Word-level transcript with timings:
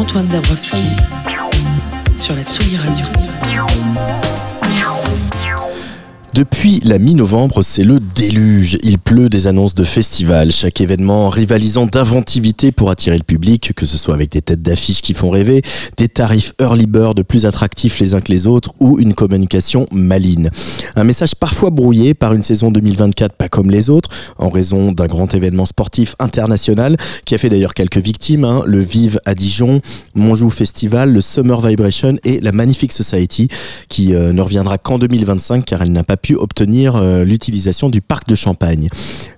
Antoine 0.00 0.28
Dabrowski 0.28 0.78
sur 2.16 2.34
la 2.34 2.42
Tsugi 2.42 2.78
Radio. 2.78 3.04
Depuis 6.32 6.80
la 6.84 6.98
mi-novembre, 6.98 7.60
c'est 7.60 7.84
le 7.84 7.99
déluge. 8.14 8.78
Il 8.82 8.98
pleut 8.98 9.28
des 9.28 9.46
annonces 9.46 9.74
de 9.74 9.84
festivals, 9.84 10.50
chaque 10.50 10.80
événement 10.80 11.28
rivalisant 11.28 11.86
d'inventivité 11.86 12.72
pour 12.72 12.90
attirer 12.90 13.16
le 13.16 13.24
public, 13.24 13.72
que 13.74 13.86
ce 13.86 13.96
soit 13.96 14.14
avec 14.14 14.30
des 14.30 14.42
têtes 14.42 14.62
d'affiches 14.62 15.02
qui 15.02 15.14
font 15.14 15.30
rêver, 15.30 15.62
des 15.96 16.08
tarifs 16.08 16.54
early 16.60 16.86
bird 16.86 17.22
plus 17.22 17.46
attractifs 17.46 17.98
les 18.00 18.14
uns 18.14 18.20
que 18.20 18.32
les 18.32 18.46
autres 18.46 18.72
ou 18.80 18.98
une 18.98 19.14
communication 19.14 19.86
maligne. 19.92 20.50
Un 20.96 21.04
message 21.04 21.34
parfois 21.34 21.70
brouillé 21.70 22.14
par 22.14 22.32
une 22.32 22.42
saison 22.42 22.70
2024 22.70 23.34
pas 23.34 23.48
comme 23.48 23.70
les 23.70 23.90
autres, 23.90 24.10
en 24.38 24.50
raison 24.50 24.92
d'un 24.92 25.06
grand 25.06 25.32
événement 25.34 25.66
sportif 25.66 26.14
international 26.18 26.96
qui 27.24 27.34
a 27.34 27.38
fait 27.38 27.48
d'ailleurs 27.48 27.74
quelques 27.74 27.98
victimes, 27.98 28.44
hein, 28.44 28.62
le 28.66 28.80
Vive 28.80 29.20
à 29.24 29.34
Dijon, 29.34 29.80
Monjou 30.14 30.50
Festival, 30.50 31.12
le 31.12 31.20
Summer 31.20 31.60
Vibration 31.60 32.16
et 32.24 32.40
la 32.40 32.52
Magnifique 32.52 32.92
Society, 32.92 33.48
qui 33.88 34.14
euh, 34.14 34.32
ne 34.32 34.40
reviendra 34.40 34.78
qu'en 34.78 34.98
2025 34.98 35.64
car 35.64 35.82
elle 35.82 35.92
n'a 35.92 36.04
pas 36.04 36.16
pu 36.16 36.34
obtenir 36.34 36.96
euh, 36.96 37.24
l'utilisation 37.24 37.88
du 37.88 38.00
parc 38.10 38.26
de 38.26 38.34
Champagne. 38.34 38.88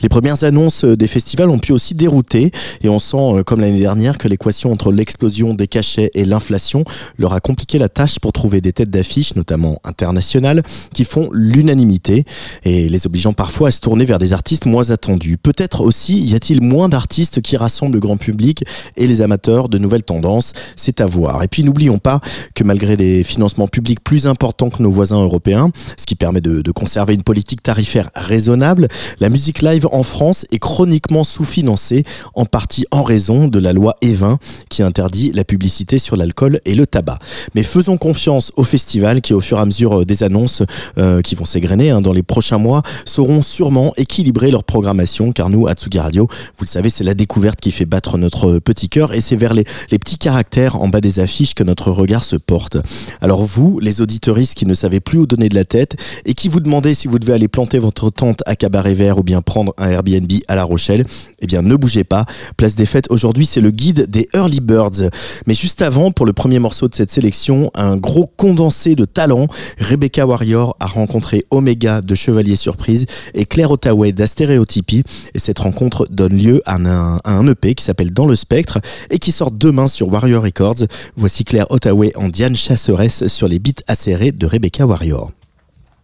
Les 0.00 0.08
premières 0.08 0.44
annonces 0.44 0.86
euh, 0.86 0.96
des 0.96 1.06
festivals 1.06 1.50
ont 1.50 1.58
pu 1.58 1.72
aussi 1.72 1.94
dérouter 1.94 2.50
et 2.82 2.88
on 2.88 2.98
sent, 2.98 3.18
euh, 3.18 3.42
comme 3.42 3.60
l'année 3.60 3.80
dernière, 3.80 4.16
que 4.16 4.28
l'équation 4.28 4.72
entre 4.72 4.90
l'explosion 4.90 5.52
des 5.52 5.66
cachets 5.66 6.10
et 6.14 6.24
l'inflation 6.24 6.82
leur 7.18 7.34
a 7.34 7.40
compliqué 7.40 7.76
la 7.78 7.90
tâche 7.90 8.18
pour 8.18 8.32
trouver 8.32 8.62
des 8.62 8.72
têtes 8.72 8.88
d'affiche, 8.88 9.36
notamment 9.36 9.78
internationales, 9.84 10.62
qui 10.94 11.04
font 11.04 11.28
l'unanimité 11.34 12.24
et 12.64 12.88
les 12.88 13.06
obligeant 13.06 13.34
parfois 13.34 13.68
à 13.68 13.70
se 13.72 13.80
tourner 13.80 14.06
vers 14.06 14.18
des 14.18 14.32
artistes 14.32 14.64
moins 14.64 14.88
attendus. 14.88 15.36
Peut-être 15.36 15.82
aussi 15.82 16.24
y 16.24 16.34
a-t-il 16.34 16.62
moins 16.62 16.88
d'artistes 16.88 17.42
qui 17.42 17.58
rassemblent 17.58 17.96
le 17.96 18.00
grand 18.00 18.16
public 18.16 18.64
et 18.96 19.06
les 19.06 19.20
amateurs 19.20 19.68
de 19.68 19.76
nouvelles 19.76 20.02
tendances, 20.02 20.54
c'est 20.76 21.02
à 21.02 21.06
voir. 21.06 21.42
Et 21.42 21.48
puis 21.48 21.62
n'oublions 21.62 21.98
pas 21.98 22.22
que 22.54 22.64
malgré 22.64 22.96
des 22.96 23.22
financements 23.22 23.68
publics 23.68 24.02
plus 24.02 24.26
importants 24.26 24.70
que 24.70 24.82
nos 24.82 24.90
voisins 24.90 25.22
européens, 25.22 25.70
ce 25.98 26.06
qui 26.06 26.14
permet 26.14 26.40
de, 26.40 26.62
de 26.62 26.70
conserver 26.70 27.12
une 27.12 27.22
politique 27.22 27.62
tarifaire 27.62 28.08
raisonnable, 28.14 28.51
la 28.56 29.28
musique 29.28 29.62
live 29.62 29.86
en 29.90 30.02
France 30.02 30.46
est 30.52 30.58
chroniquement 30.58 31.24
sous-financée, 31.24 32.04
en 32.34 32.44
partie 32.44 32.84
en 32.90 33.02
raison 33.02 33.48
de 33.48 33.58
la 33.58 33.72
loi 33.72 33.94
E20 34.02 34.36
qui 34.68 34.82
interdit 34.82 35.32
la 35.32 35.44
publicité 35.44 35.98
sur 35.98 36.16
l'alcool 36.16 36.60
et 36.64 36.74
le 36.74 36.86
tabac. 36.86 37.18
Mais 37.54 37.62
faisons 37.62 37.96
confiance 37.96 38.52
aux 38.56 38.64
festivals 38.64 39.20
qui, 39.20 39.34
au 39.34 39.40
fur 39.40 39.58
et 39.58 39.60
à 39.60 39.64
mesure 39.64 40.04
des 40.06 40.22
annonces 40.22 40.62
euh, 40.98 41.20
qui 41.20 41.34
vont 41.34 41.44
s'égrener 41.44 41.90
hein, 41.90 42.00
dans 42.00 42.12
les 42.12 42.22
prochains 42.22 42.58
mois, 42.58 42.82
sauront 43.04 43.42
sûrement 43.42 43.92
équilibrer 43.96 44.50
leur 44.50 44.64
programmation, 44.64 45.32
car 45.32 45.50
nous, 45.50 45.66
à 45.66 45.74
Tsugi 45.74 45.98
Radio, 45.98 46.26
vous 46.30 46.64
le 46.64 46.68
savez, 46.68 46.90
c'est 46.90 47.04
la 47.04 47.14
découverte 47.14 47.60
qui 47.60 47.70
fait 47.70 47.86
battre 47.86 48.18
notre 48.18 48.58
petit 48.58 48.88
cœur 48.88 49.12
et 49.12 49.20
c'est 49.20 49.36
vers 49.36 49.54
les, 49.54 49.64
les 49.90 49.98
petits 49.98 50.18
caractères 50.18 50.80
en 50.80 50.88
bas 50.88 51.00
des 51.00 51.20
affiches 51.20 51.54
que 51.54 51.64
notre 51.64 51.90
regard 51.90 52.24
se 52.24 52.36
porte. 52.36 52.76
Alors 53.20 53.44
vous, 53.44 53.78
les 53.80 54.00
auditeuristes 54.00 54.54
qui 54.54 54.66
ne 54.66 54.74
savez 54.74 55.00
plus 55.00 55.18
où 55.18 55.26
donner 55.26 55.48
de 55.48 55.54
la 55.54 55.64
tête 55.64 55.96
et 56.24 56.34
qui 56.34 56.48
vous 56.48 56.60
demandez 56.60 56.94
si 56.94 57.08
vous 57.08 57.18
devez 57.18 57.32
aller 57.32 57.48
planter 57.48 57.78
votre 57.78 58.10
tente 58.10 58.41
à 58.46 58.56
Cabaret 58.56 58.94
Vert 58.94 59.18
ou 59.18 59.22
bien 59.22 59.40
prendre 59.40 59.74
un 59.78 59.88
Airbnb 59.88 60.30
à 60.48 60.54
La 60.54 60.64
Rochelle, 60.64 61.04
eh 61.40 61.46
bien 61.46 61.62
ne 61.62 61.76
bougez 61.76 62.04
pas. 62.04 62.24
Place 62.56 62.74
des 62.74 62.86
fêtes 62.86 63.06
aujourd'hui, 63.10 63.46
c'est 63.46 63.60
le 63.60 63.70
guide 63.70 64.06
des 64.08 64.28
Early 64.34 64.60
Birds. 64.60 65.10
Mais 65.46 65.54
juste 65.54 65.82
avant, 65.82 66.10
pour 66.10 66.26
le 66.26 66.32
premier 66.32 66.58
morceau 66.58 66.88
de 66.88 66.94
cette 66.94 67.10
sélection, 67.10 67.70
un 67.74 67.96
gros 67.96 68.26
condensé 68.36 68.94
de 68.94 69.04
talent. 69.04 69.46
Rebecca 69.78 70.26
Warrior 70.26 70.76
a 70.80 70.86
rencontré 70.86 71.44
Omega 71.50 72.00
de 72.00 72.14
Chevalier 72.14 72.56
Surprise 72.56 73.06
et 73.34 73.44
Claire 73.44 73.70
Ottaway 73.70 74.12
d'Astéréotypie. 74.12 75.04
Et 75.34 75.38
cette 75.38 75.58
rencontre 75.58 76.06
donne 76.10 76.36
lieu 76.36 76.62
à 76.66 76.76
un, 76.76 77.46
EP 77.46 77.74
qui 77.74 77.84
s'appelle 77.84 78.12
Dans 78.12 78.26
le 78.26 78.36
Spectre 78.36 78.78
et 79.10 79.18
qui 79.18 79.32
sort 79.32 79.50
demain 79.50 79.88
sur 79.88 80.08
Warrior 80.12 80.42
Records. 80.42 80.86
Voici 81.16 81.44
Claire 81.44 81.66
Ottaway 81.70 82.12
en 82.16 82.28
Diane 82.28 82.54
Chasseresse 82.54 83.26
sur 83.26 83.48
les 83.48 83.58
beats 83.58 83.82
acérés 83.88 84.32
de 84.32 84.46
Rebecca 84.46 84.86
Warrior. 84.86 85.32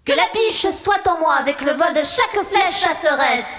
Que 0.08 0.14
la 0.14 0.22
biche 0.32 0.66
soit 0.72 1.06
en 1.06 1.20
moi 1.20 1.34
avec 1.38 1.60
le 1.60 1.72
vol 1.72 1.92
de 1.94 2.00
chaque 2.00 2.42
flèche 2.48 2.80
chasseresse. 2.80 3.52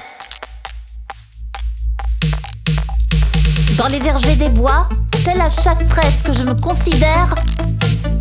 Dans 3.77 3.85
les 3.85 3.99
vergers 3.99 4.35
des 4.35 4.49
bois, 4.49 4.89
telle 5.23 5.37
la 5.37 5.51
chasseresse 5.51 6.23
que 6.25 6.33
je 6.33 6.41
me 6.41 6.55
considère, 6.55 7.35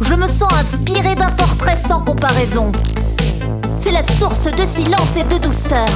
je 0.03 0.13
me 0.13 0.29
sens 0.29 0.53
inspirée 0.53 1.15
d'un 1.15 1.31
portrait 1.31 1.79
sans 1.79 2.03
comparaison. 2.03 2.71
C'est 3.79 3.93
la 3.93 4.03
source 4.19 4.45
de 4.45 4.67
silence 4.67 5.17
et 5.17 5.25
de 5.25 5.39
douceur. 5.39 5.89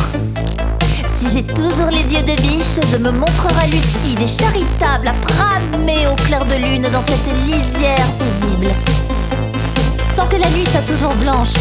Si 1.05 1.29
j'ai 1.29 1.45
toujours 1.45 1.91
les 1.91 2.15
yeux 2.15 2.23
de 2.23 2.41
biche, 2.41 2.81
je 2.91 2.97
me 2.97 3.11
montrerai 3.11 3.67
lucide 3.67 4.21
et 4.23 4.27
charitable 4.27 5.09
à 5.09 5.13
bramer 5.13 6.07
au 6.07 6.15
clair 6.15 6.47
de 6.47 6.55
lune 6.55 6.89
dans 6.91 7.03
cette 7.03 7.31
lisière 7.47 8.11
paisible. 8.19 8.73
Sans 10.15 10.27
que 10.27 10.37
la 10.37 10.51
nuit 10.51 10.67
soit 10.71 10.83
toujours 10.83 11.15
blanche, 11.15 11.55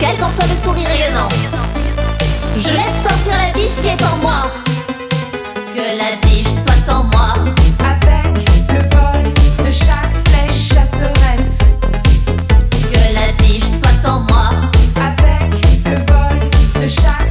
quel 0.00 0.16
qu'en 0.16 0.30
soit 0.32 0.46
le 0.46 0.56
sourire 0.56 0.88
rayonnant. 0.88 1.28
Je 2.56 2.68
laisse 2.70 3.02
sortir 3.06 3.34
la 3.36 3.52
biche 3.52 3.76
qui 3.82 3.88
est 3.88 4.02
en 4.02 4.16
moi. 4.22 4.50
Que 5.74 5.82
la 5.98 6.16
biche 6.26 6.46
soit 6.46 6.94
en 6.94 7.04
moi. 7.04 7.34
Avec 7.80 8.72
le 8.72 8.78
vol 8.96 9.22
de 9.62 9.70
chaque 9.70 10.14
flèche 10.28 10.74
chasseresse. 10.74 11.58
Que 12.90 13.12
la 13.12 13.30
biche 13.42 13.64
soit 13.64 14.10
en 14.10 14.20
moi. 14.22 14.50
Avec 14.96 15.52
le 15.84 15.96
vol 15.96 16.82
de 16.82 16.88
chaque 16.88 17.27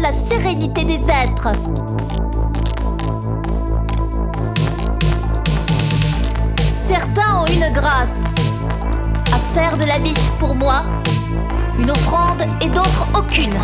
la 0.00 0.12
sérénité 0.12 0.84
des 0.84 1.00
êtres. 1.08 1.50
Certains 6.76 7.42
ont 7.42 7.46
une 7.46 7.72
grâce 7.72 8.16
à 9.32 9.54
faire 9.54 9.76
de 9.76 9.84
la 9.84 9.98
biche 9.98 10.30
pour 10.38 10.54
moi 10.54 10.82
une 11.78 11.90
offrande 11.90 12.42
et 12.62 12.68
d'autres 12.68 13.06
aucune. 13.14 13.58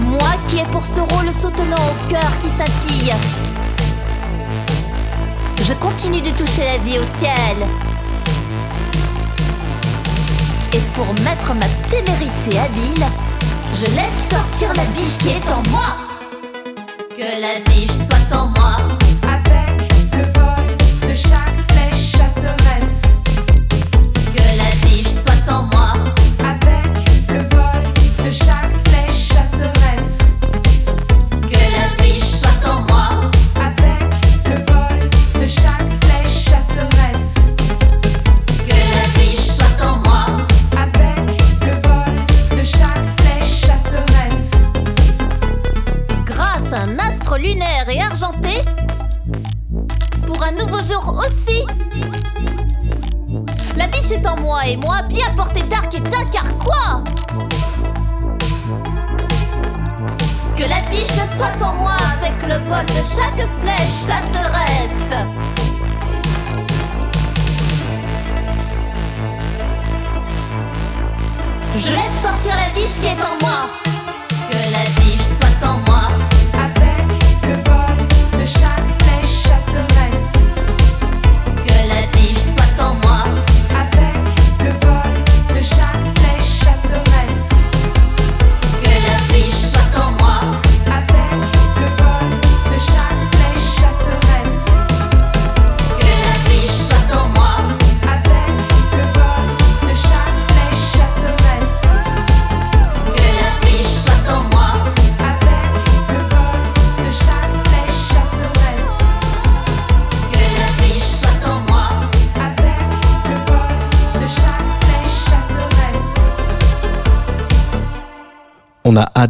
Moi 0.00 0.30
qui 0.46 0.58
ai 0.58 0.64
pour 0.64 0.84
ce 0.84 1.00
rôle 1.00 1.32
soutenant 1.32 1.76
au 1.76 2.08
cœur 2.08 2.38
qui 2.38 2.48
scintille. 2.50 3.12
Je 5.62 5.72
continue 5.74 6.22
de 6.22 6.30
toucher 6.30 6.64
la 6.64 6.78
vie 6.78 6.98
au 6.98 7.04
ciel. 7.18 7.87
Pour 10.98 11.14
mettre 11.22 11.54
ma 11.54 11.66
témérité 11.88 12.58
habile, 12.58 13.06
je 13.76 13.86
laisse 13.86 14.28
sortir 14.28 14.72
la 14.74 14.84
biche 14.96 15.16
qui 15.18 15.28
est 15.28 15.48
en 15.48 15.62
moi. 15.70 15.94
Que 17.16 17.40
la 17.40 17.60
biche 17.70 17.92
soit 18.08 18.36
en 18.36 18.48
moi. 18.48 18.87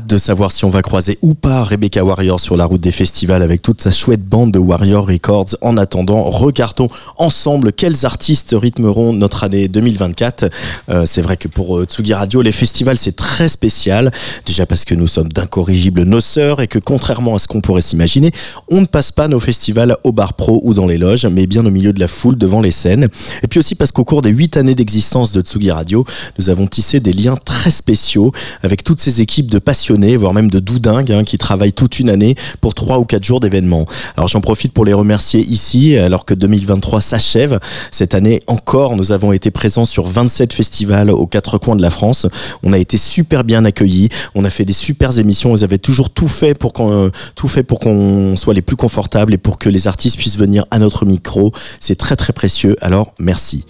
De 0.09 0.17
savoir 0.17 0.51
si 0.53 0.65
on 0.65 0.71
va 0.71 0.81
croiser 0.81 1.19
ou 1.21 1.35
pas 1.35 1.63
Rebecca 1.65 2.03
Warrior 2.03 2.41
sur 2.41 2.57
la 2.57 2.65
route 2.65 2.81
des 2.81 2.93
festivals 2.93 3.43
avec 3.43 3.61
toute 3.61 3.83
sa 3.83 3.91
chouette 3.91 4.25
bande 4.25 4.51
de 4.53 4.59
Warrior 4.59 5.07
Records. 5.07 5.55
En 5.61 5.77
attendant, 5.77 6.23
regardons 6.23 6.89
ensemble 7.19 7.73
quels 7.73 8.07
artistes 8.07 8.57
rythmeront 8.59 9.13
notre 9.13 9.45
année 9.45 9.69
2024. 9.69 10.51
Euh, 10.89 11.05
c'est 11.05 11.21
vrai 11.21 11.37
que 11.37 11.47
pour 11.47 11.79
euh, 11.79 11.85
Tsugi 11.85 12.15
Radio, 12.15 12.41
les 12.41 12.53
festivals 12.53 12.97
c'est 12.97 13.17
très 13.17 13.51
spécial. 13.51 14.11
Déjà 14.47 14.65
parce 14.65 14.87
que 14.87 14.95
nous 14.95 15.07
sommes 15.07 15.31
d'incorrigibles 15.31 16.05
noceurs 16.05 16.63
et 16.63 16.69
que 16.69 16.79
contrairement 16.79 17.35
à 17.35 17.39
ce 17.39 17.47
qu'on 17.47 17.61
pourrait 17.61 17.83
s'imaginer, 17.83 18.31
on 18.69 18.81
ne 18.81 18.87
passe 18.87 19.13
pas 19.13 19.29
nos 19.29 19.41
festivals 19.41 19.99
au 20.05 20.13
bar 20.13 20.33
pro 20.33 20.61
ou 20.65 20.73
dans 20.73 20.87
les 20.87 20.97
loges, 20.97 21.27
mais 21.27 21.47
bien 21.47 21.67
au 21.67 21.71
milieu 21.71 21.93
de 21.93 22.01
la 22.01 22.09
foule 22.09 22.39
devant 22.39 22.63
les 22.63 22.71
scènes. 22.71 23.09
Et 23.43 23.47
puis 23.47 23.61
aussi 23.61 23.75
parce 23.75 23.93
qu'au 23.93 24.05
cours 24.05 24.23
des 24.23 24.31
huit 24.31 24.57
années 24.57 24.75
d'existence 24.75 25.33
de 25.33 25.43
Tsugi 25.43 25.71
Radio, 25.71 26.07
nous 26.39 26.49
avons 26.49 26.67
tissé 26.67 26.99
des 26.99 27.13
liens 27.13 27.37
très 27.37 27.71
spéciaux 27.71 28.33
avec 28.63 28.85
toutes 28.85 29.01
ces 29.01 29.21
équipes 29.21 29.51
de 29.51 29.59
passionnés, 29.59 29.98
voire 30.17 30.35
même 30.35 30.51
de 30.51 30.59
doudingues, 30.59 31.13
hein, 31.13 31.25
qui 31.25 31.39
travaillent 31.39 31.73
toute 31.73 31.99
une 31.99 32.11
année 32.11 32.35
pour 32.61 32.75
trois 32.75 32.99
ou 32.99 33.05
quatre 33.05 33.25
jours 33.25 33.41
d'événements. 33.41 33.87
Alors 34.17 34.29
j'en 34.29 34.41
profite 34.41 34.73
pour 34.73 34.85
les 34.85 34.93
remercier 34.93 35.41
ici, 35.41 35.97
alors 35.97 36.25
que 36.25 36.35
2023 36.35 37.01
s'achève. 37.01 37.59
Cette 37.91 38.15
année 38.15 38.41
encore, 38.47 38.97
nous 38.97 39.13
avons 39.13 39.33
été 39.33 39.51
présents 39.51 39.85
sur 39.85 40.07
27 40.07 40.53
festivals 40.53 41.11
aux 41.11 41.27
quatre 41.27 41.59
coins 41.59 41.77
de 41.77 41.83
la 41.83 41.91
France. 41.91 42.27
On 42.63 42.73
a 42.73 42.79
été 42.79 42.97
super 42.97 43.45
bien 43.45 43.65
accueillis. 43.65 44.09
On 44.35 44.45
a 44.45 44.51
fait 44.51 44.65
des 44.65 44.73
super 44.73 45.19
émissions. 45.19 45.51
Vous 45.51 45.65
avez 45.65 45.79
toujours 45.79 46.11
tout 46.11 46.29
fait 46.29 46.57
pour 46.57 46.73
qu'on, 46.73 47.11
tout 47.35 47.49
fait 47.49 47.63
pour 47.63 47.81
qu'on 47.81 48.37
soit 48.37 48.55
les 48.55 48.63
plus 48.63 48.77
confortables 48.77 49.35
et 49.35 49.39
pour 49.39 49.59
que 49.59 49.69
les 49.69 49.87
artistes 49.87 50.17
puissent 50.17 50.39
venir 50.39 50.65
à 50.71 50.79
notre 50.79 51.05
micro. 51.05 51.53
C'est 51.81 51.97
très 51.97 52.17
très 52.17 52.33
précieux. 52.33 52.77
Alors 52.81 53.13
merci. 53.19 53.65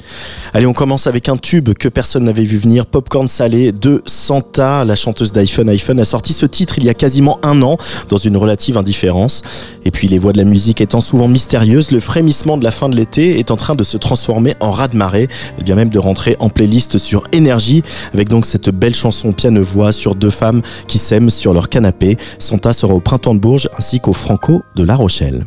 Allez, 0.55 0.67
on 0.67 0.73
commence 0.73 1.07
avec 1.07 1.29
un 1.29 1.37
tube 1.37 1.71
que 1.75 1.89
personne 1.89 2.25
n'avait 2.25 2.45
vu 2.45 2.59
venir, 2.59 2.87
Popcorn 2.87 3.29
Salé 3.29 3.73
de 3.73 4.03
Santa, 4.07 4.85
la 4.85 4.97
chanteuse 4.97 5.33
d'iPhone. 5.33 5.69
iPhone 5.69 6.01
a 6.01 6.05
sorti 6.05 6.18
ce 6.27 6.47
titre 6.47 6.75
il 6.79 6.85
y 6.85 6.89
a 6.89 6.95
quasiment 6.95 7.39
un 7.43 7.63
an, 7.63 7.77
dans 8.09 8.17
une 8.17 8.37
relative 8.37 8.77
indifférence. 8.77 9.43
Et 9.85 9.91
puis 9.91 10.09
les 10.09 10.19
voix 10.19 10.33
de 10.33 10.39
la 10.39 10.45
musique 10.45 10.81
étant 10.81 11.01
souvent 11.01 11.29
mystérieuses, 11.29 11.91
le 11.91 12.01
frémissement 12.01 12.57
de 12.57 12.65
la 12.65 12.71
fin 12.71 12.89
de 12.89 12.97
l'été 12.97 13.39
est 13.39 13.51
en 13.51 13.57
train 13.57 13.75
de 13.75 13.85
se 13.85 13.97
transformer 13.97 14.55
en 14.61 14.71
raz-de-marée. 14.71 15.29
Elle 15.59 15.65
vient 15.65 15.77
même 15.77 15.89
de 15.89 15.99
rentrer 15.99 16.37
en 16.41 16.49
playlist 16.49 16.99
sur 16.99 17.23
Énergie, 17.33 17.83
avec 18.13 18.29
donc 18.29 18.47
cette 18.47 18.71
belle 18.71 18.95
chanson 18.95 19.33
piano-voix 19.33 19.93
sur 19.93 20.15
deux 20.15 20.31
femmes 20.31 20.63
qui 20.87 20.99
s'aiment 20.99 21.31
sur 21.31 21.55
leur 21.55 21.69
canapé. 21.69 22.17
Santa 22.39 22.73
sera 22.73 22.95
au 22.95 23.01
Printemps 23.01 23.35
de 23.35 23.41
Bourges 23.41 23.69
ainsi 23.79 24.01
qu'au 24.01 24.13
Franco 24.13 24.63
de 24.77 24.83
La 24.85 24.97
Rochelle. 24.97 25.45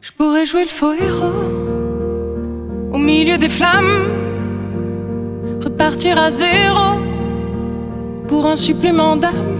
Je 0.00 0.12
pourrais 0.12 0.46
jouer 0.46 0.62
le 0.62 0.68
faux 0.68 0.94
héros 0.94 1.80
au 2.92 2.98
milieu 2.98 3.38
des 3.38 3.48
flammes, 3.48 4.08
repartir 5.62 6.18
à 6.18 6.30
zéro 6.30 6.99
pour 8.30 8.46
un 8.46 8.54
supplément 8.54 9.16
d'âme. 9.16 9.58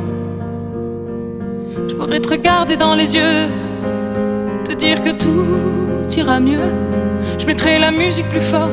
Je 1.88 1.94
pourrais 1.96 2.20
te 2.20 2.28
regarder 2.28 2.76
dans 2.76 2.94
les 2.94 3.16
yeux, 3.16 3.48
te 4.64 4.72
dire 4.72 5.02
que 5.02 5.10
tout 5.10 5.44
ira 6.16 6.38
mieux. 6.38 6.70
Je 7.36 7.46
mettrai 7.46 7.80
la 7.80 7.90
musique 7.90 8.28
plus 8.28 8.46
fort 8.52 8.70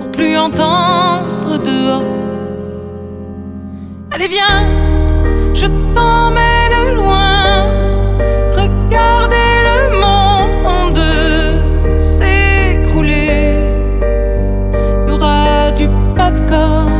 pour 0.00 0.10
plus 0.10 0.36
entendre 0.36 1.58
dehors. 1.64 2.02
Allez, 4.10 4.26
viens, 4.26 4.64
je 5.54 5.66
t'emmène 5.94 6.96
loin. 6.96 7.66
Regardez 8.62 9.52
le 9.70 9.78
monde 10.04 12.00
s'écrouler. 12.00 13.54
Il 15.06 15.08
y 15.08 15.12
aura 15.12 15.70
du 15.70 15.86
popcorn 16.16 16.99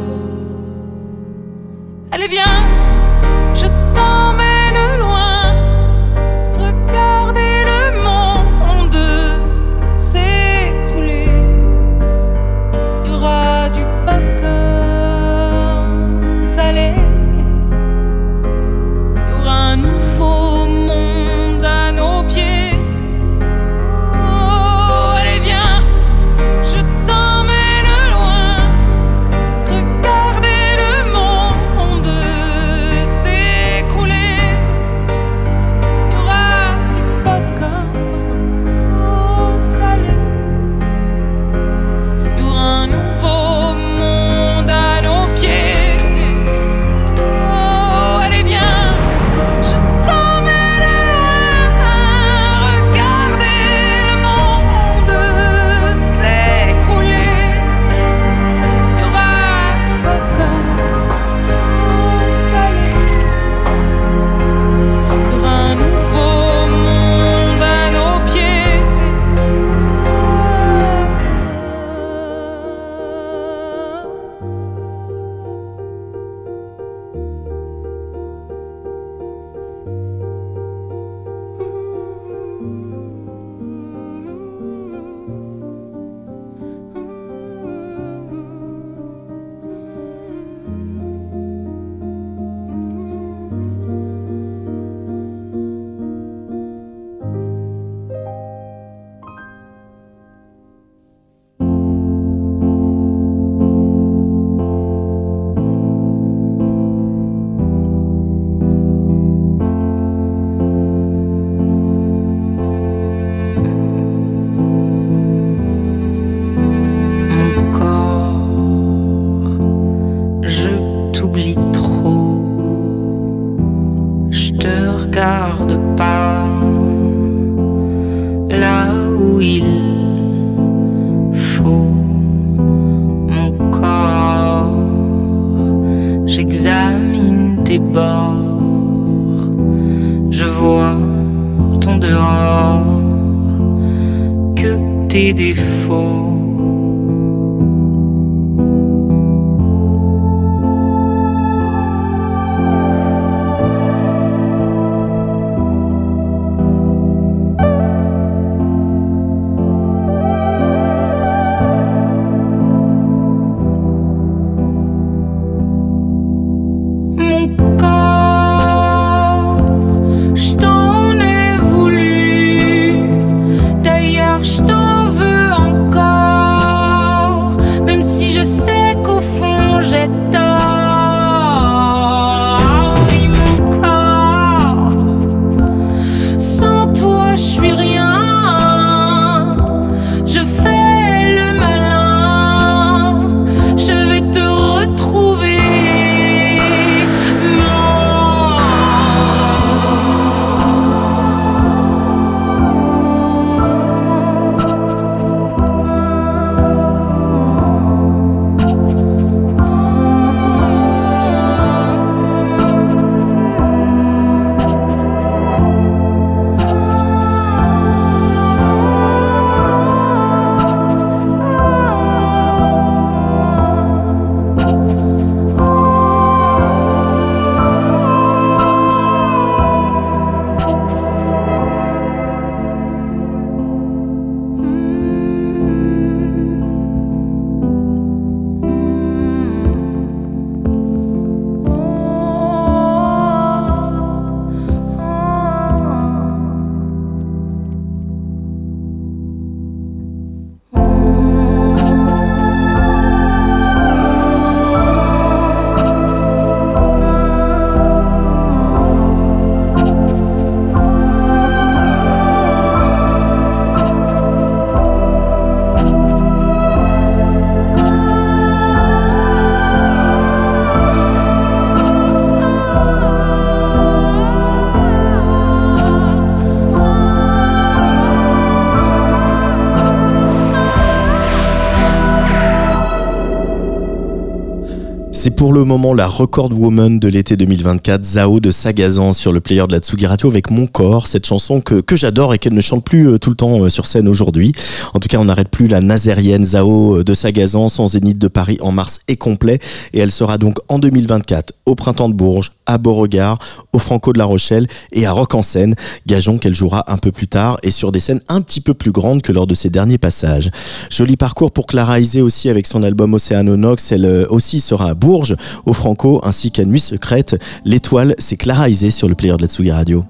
Moment 285.71 285.93
la 285.93 286.07
record 286.07 286.51
woman 286.51 286.99
de 286.99 287.07
l'été 287.07 287.37
2024, 287.37 288.03
Zao 288.03 288.41
de 288.41 288.51
Sagazan 288.51 289.13
sur 289.13 289.31
le 289.31 289.39
player 289.39 289.65
de 289.67 289.71
la 289.71 289.79
Tsugi 289.79 290.05
Radio 290.05 290.27
avec 290.27 290.51
Mon 290.51 290.67
Corps, 290.67 291.07
cette 291.07 291.25
chanson 291.25 291.61
que, 291.61 291.79
que 291.79 291.95
j'adore 291.95 292.33
et 292.33 292.39
qu'elle 292.39 292.53
ne 292.53 292.59
chante 292.59 292.83
plus 292.83 293.07
euh, 293.07 293.17
tout 293.17 293.29
le 293.29 293.37
temps 293.37 293.63
euh, 293.63 293.69
sur 293.69 293.87
scène 293.87 294.09
aujourd'hui. 294.09 294.51
En 294.93 294.99
tout 294.99 295.07
cas, 295.07 295.17
on 295.17 295.23
n'arrête 295.23 295.47
plus 295.47 295.67
la 295.67 295.79
nazérienne 295.79 296.43
Zao 296.43 296.97
euh, 296.97 297.03
de 297.05 297.13
Sagazan, 297.13 297.69
son 297.69 297.87
zénith 297.87 298.17
de 298.17 298.27
Paris 298.27 298.57
en 298.59 298.73
mars 298.73 298.99
est 299.07 299.15
complet 299.15 299.59
et 299.93 299.99
elle 299.99 300.11
sera 300.11 300.37
donc 300.37 300.57
en 300.67 300.77
2024 300.77 301.53
au 301.65 301.75
Printemps 301.75 302.09
de 302.09 302.15
Bourges, 302.15 302.51
à 302.65 302.77
Beauregard, 302.77 303.39
au 303.71 303.79
Franco 303.79 304.11
de 304.11 304.17
la 304.17 304.25
Rochelle 304.25 304.67
et 304.91 305.05
à 305.05 305.13
Rock 305.13 305.35
en 305.35 305.41
Seine. 305.41 305.75
Gageons 306.05 306.37
qu'elle 306.37 306.55
jouera 306.55 306.83
un 306.91 306.97
peu 306.97 307.13
plus 307.13 307.29
tard 307.29 307.57
et 307.63 307.71
sur 307.71 307.93
des 307.93 308.01
scènes 308.01 308.21
un 308.27 308.41
petit 308.41 308.59
peu 308.59 308.73
plus 308.73 308.91
grandes 308.91 309.21
que 309.21 309.31
lors 309.31 309.47
de 309.47 309.55
ses 309.55 309.69
derniers 309.69 309.97
passages. 309.97 310.51
Joli 310.89 311.15
parcours 311.15 311.53
pour 311.53 311.65
Clara 311.65 312.01
Isé 312.01 312.21
aussi 312.21 312.49
avec 312.49 312.67
son 312.67 312.83
album 312.83 313.13
Océanonox. 313.13 313.93
Elle 313.93 314.27
aussi 314.29 314.59
sera 314.59 314.89
à 314.89 314.93
Bourges 314.95 315.37
au 315.65 315.73
Franco 315.73 316.19
ainsi 316.23 316.51
qu'à 316.51 316.65
Nuit 316.65 316.79
Secrète. 316.79 317.41
L'étoile, 317.65 318.13
c'est 318.17 318.37
Clara 318.37 318.69
sur 318.69 319.07
le 319.07 319.15
player 319.15 319.35
de 319.35 319.41
la 319.41 319.47
Tsugi 319.47 319.71
Radio. 319.71 320.03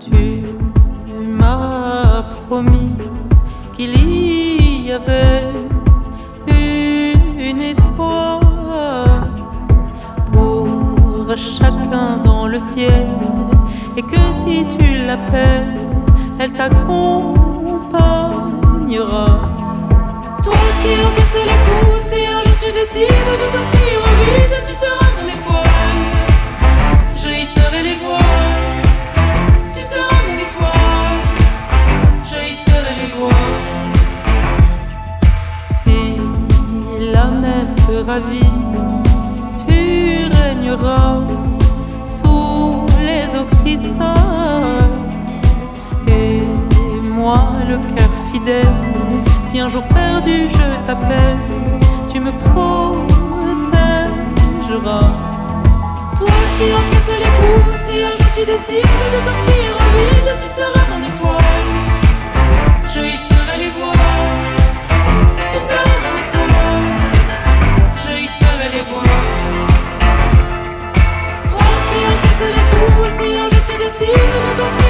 Tu 0.00 0.42
m'as 1.38 2.24
promis 2.48 2.90
qu'il 3.76 4.86
y 4.86 4.92
avait 4.92 5.44
une 6.48 7.60
étoile 7.60 8.40
pour 10.32 11.36
chacun 11.36 12.16
dans 12.24 12.46
le 12.46 12.58
ciel 12.58 13.06
et 13.96 14.02
que 14.02 14.16
si 14.32 14.64
tu 14.76 15.06
l'appelles, 15.06 15.78
elle 16.38 16.52
t'accompagnera. 16.52 19.40
Toi 20.42 20.54
qui 20.82 20.90
encaisses 21.06 21.44
les 21.44 21.60
coups, 21.66 22.00
décides 22.76 23.32
de 23.42 23.46
t'offrir 23.54 23.94
au 24.06 24.12
vide, 24.20 24.56
tu 24.68 24.74
seras 24.74 25.10
mon 25.16 25.26
étoile. 25.36 26.02
Je 27.16 27.30
y 27.42 27.46
serai 27.46 27.82
les 27.82 27.96
voiles. 28.04 28.82
Tu 29.74 29.80
seras 29.92 30.20
mon 30.26 30.36
étoile. 30.46 31.20
Je 32.30 32.38
y 32.52 32.54
serai 32.66 32.92
les 33.00 33.10
voiles. 33.18 33.94
Si 35.58 35.98
la 37.14 37.26
mer 37.42 37.66
te 37.86 37.96
ravit, 38.10 38.58
tu 39.62 39.78
régneras 40.40 41.20
sous 42.04 42.86
les 43.08 43.26
eaux 43.38 43.48
cristal. 43.62 44.90
Et 46.08 46.42
moi, 47.02 47.40
le 47.70 47.76
cœur 47.94 48.10
fidèle 48.30 48.76
si 49.44 49.60
un 49.60 49.70
jour 49.70 49.82
perdu 49.84 50.48
je 50.50 50.86
t'appelle, 50.86 51.38
me 52.26 52.32
protégeras. 52.32 53.90
Toi 56.18 56.38
qui 56.56 56.66
encaisses 56.78 57.18
les 57.24 57.32
coups, 57.38 57.72
si 57.82 57.94
un 58.02 58.12
jour 58.16 58.30
tu 58.36 58.42
décides 58.44 59.04
de 59.14 59.18
t'offrir 59.26 59.66
un 59.84 59.88
vide, 59.96 60.30
tu 60.42 60.48
seras 60.48 60.86
mon 60.90 61.00
étoile. 61.10 61.72
Je 62.92 63.00
y 63.14 63.16
serai 63.28 63.56
les 63.58 63.72
voiles. 63.78 64.60
Tu 65.52 65.58
seras 65.68 65.98
mon 66.04 66.14
étoile. 66.24 66.96
Je 68.02 68.12
y 68.24 68.28
serai 68.40 68.68
les 68.76 68.84
voiles. 68.90 69.68
Toi 71.50 71.68
qui 71.86 71.98
encaisses 72.12 72.48
les 72.56 72.66
coups, 72.72 73.08
si 73.16 73.26
un 73.42 73.46
jour 73.52 73.64
tu 73.68 73.74
décides 73.84 74.36
de 74.46 74.52
t'offrir 74.58 74.85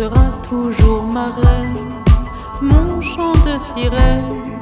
ma 0.00 1.30
reine, 1.36 2.02
mon 2.60 3.00
chant 3.00 3.34
de 3.46 3.58
sirène, 3.58 4.58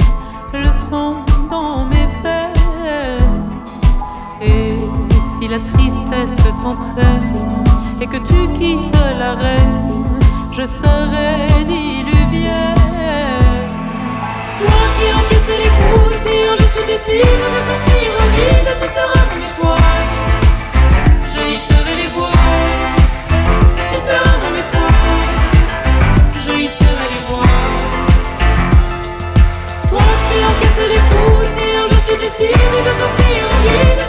le 0.53 0.71
son 0.91 1.25
dans 1.49 1.87
mes 1.87 2.07
veines. 2.23 3.51
Et 4.43 4.75
si 5.23 5.49
la 5.49 5.59
tristesse 5.61 6.37
t'entraîne 6.63 7.65
et 8.01 8.07
que 8.07 8.19
tu 8.19 8.49
quittes 8.59 8.93
la 9.19 9.33
reine, 9.33 10.05
je 10.51 10.67
serai 10.67 11.65
diluvienne. 11.65 12.77
Toi 14.59 14.83
qui 14.99 15.07
encaisses 15.15 15.59
les 15.59 15.73
coups, 15.79 16.15
si 16.15 16.35
un 16.51 16.57
jour 16.59 16.71
tu 16.77 16.87
décides 16.87 17.45
de 17.55 17.61
t'offrir 17.69 18.09
au 18.21 18.29
vide, 18.37 18.77
tu 18.77 18.89
seras 18.89 19.25
mon 19.31 19.41
étoile. 19.41 20.02
Un 32.33 32.47
jour 32.47 32.63
tu 32.73 32.81
décides 32.81 33.97
de 33.97 34.02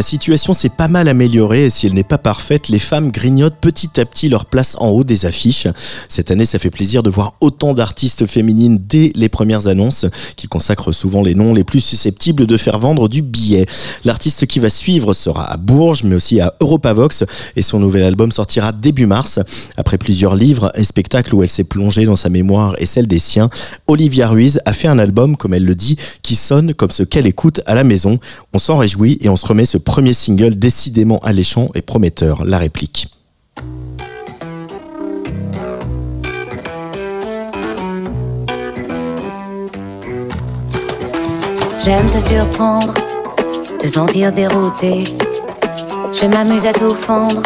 La 0.00 0.04
situation 0.04 0.54
s'est 0.54 0.70
pas 0.70 0.88
mal 0.88 1.08
améliorée 1.08 1.66
et 1.66 1.68
si 1.68 1.86
elle 1.86 1.92
n'est 1.92 2.04
pas 2.04 2.16
parfaite, 2.16 2.70
les 2.70 2.78
femmes 2.78 3.10
grignotent 3.10 3.58
petit 3.60 4.00
à 4.00 4.06
petit 4.06 4.30
leur 4.30 4.46
place 4.46 4.74
en 4.78 4.88
haut 4.88 5.04
des 5.04 5.26
affiches. 5.26 5.66
Cette 6.08 6.30
année, 6.30 6.46
ça 6.46 6.58
fait 6.58 6.70
plaisir 6.70 7.02
de 7.02 7.10
voir 7.10 7.34
autant 7.42 7.74
d'artistes 7.74 8.24
féminines 8.24 8.78
dès 8.80 9.12
les 9.14 9.28
premières 9.28 9.66
annonces 9.66 10.06
qui 10.36 10.48
consacrent 10.48 10.94
souvent 10.94 11.22
les 11.22 11.34
noms 11.34 11.52
les 11.52 11.64
plus 11.64 11.80
susceptibles 11.80 12.46
de 12.46 12.56
faire 12.56 12.78
vendre 12.78 13.10
du 13.10 13.20
billet. 13.20 13.66
L'artiste 14.06 14.46
qui 14.46 14.58
va 14.58 14.70
suivre 14.70 15.12
sera 15.12 15.44
à 15.44 15.58
Bourges 15.58 16.04
mais 16.04 16.16
aussi 16.16 16.40
à 16.40 16.54
Europavox 16.60 17.24
et 17.56 17.60
son 17.60 17.78
nouvel 17.78 18.04
album 18.04 18.32
sortira 18.32 18.72
début 18.72 19.04
mars. 19.04 19.38
Après 19.76 19.98
plusieurs 19.98 20.34
livres 20.34 20.72
et 20.76 20.84
spectacles 20.84 21.34
où 21.34 21.42
elle 21.42 21.50
s'est 21.50 21.64
plongée 21.64 22.06
dans 22.06 22.16
sa 22.16 22.30
mémoire 22.30 22.74
et 22.78 22.86
celle 22.86 23.06
des 23.06 23.18
siens, 23.18 23.50
Olivia 23.86 24.28
Ruiz 24.28 24.62
a 24.64 24.72
fait 24.72 24.88
un 24.88 24.98
album, 24.98 25.36
comme 25.36 25.52
elle 25.52 25.66
le 25.66 25.74
dit, 25.74 25.98
qui 26.22 26.36
sonne 26.36 26.72
comme 26.72 26.90
ce 26.90 27.02
qu'elle 27.02 27.26
écoute 27.26 27.60
à 27.66 27.74
la 27.74 27.84
maison. 27.84 28.18
On 28.54 28.58
s'en 28.58 28.78
réjouit 28.78 29.18
et 29.20 29.28
on 29.28 29.36
se 29.36 29.44
remet 29.44 29.66
ce 29.66 29.76
premier 29.90 30.12
single 30.12 30.54
décidément 30.54 31.18
alléchant 31.18 31.66
et 31.74 31.82
prometteur, 31.82 32.44
la 32.44 32.58
réplique. 32.58 33.08
J'aime 41.84 42.08
te 42.08 42.20
surprendre, 42.20 42.94
te 43.80 43.88
sentir 43.88 44.30
dérouté. 44.30 45.02
Je 46.12 46.26
m'amuse 46.26 46.66
à 46.66 46.72
tout 46.72 46.94
fondre 46.94 47.42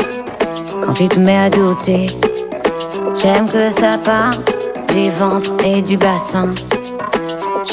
quand 0.82 0.92
tu 0.92 1.08
te 1.08 1.18
mets 1.18 1.38
à 1.38 1.48
douter. 1.48 2.08
J'aime 3.16 3.46
que 3.46 3.70
ça 3.70 3.96
parte 3.96 4.54
du 4.92 5.08
ventre 5.18 5.54
et 5.64 5.80
du 5.80 5.96
bassin. 5.96 6.54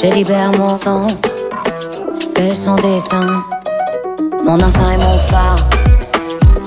Je 0.02 0.06
libère 0.14 0.50
mon 0.52 0.74
centre 0.74 1.28
de 2.36 2.54
son 2.54 2.76
dessin. 2.76 3.44
Mon 4.44 4.60
instinct 4.60 4.90
est 4.92 4.98
mon 4.98 5.18
phare, 5.18 5.56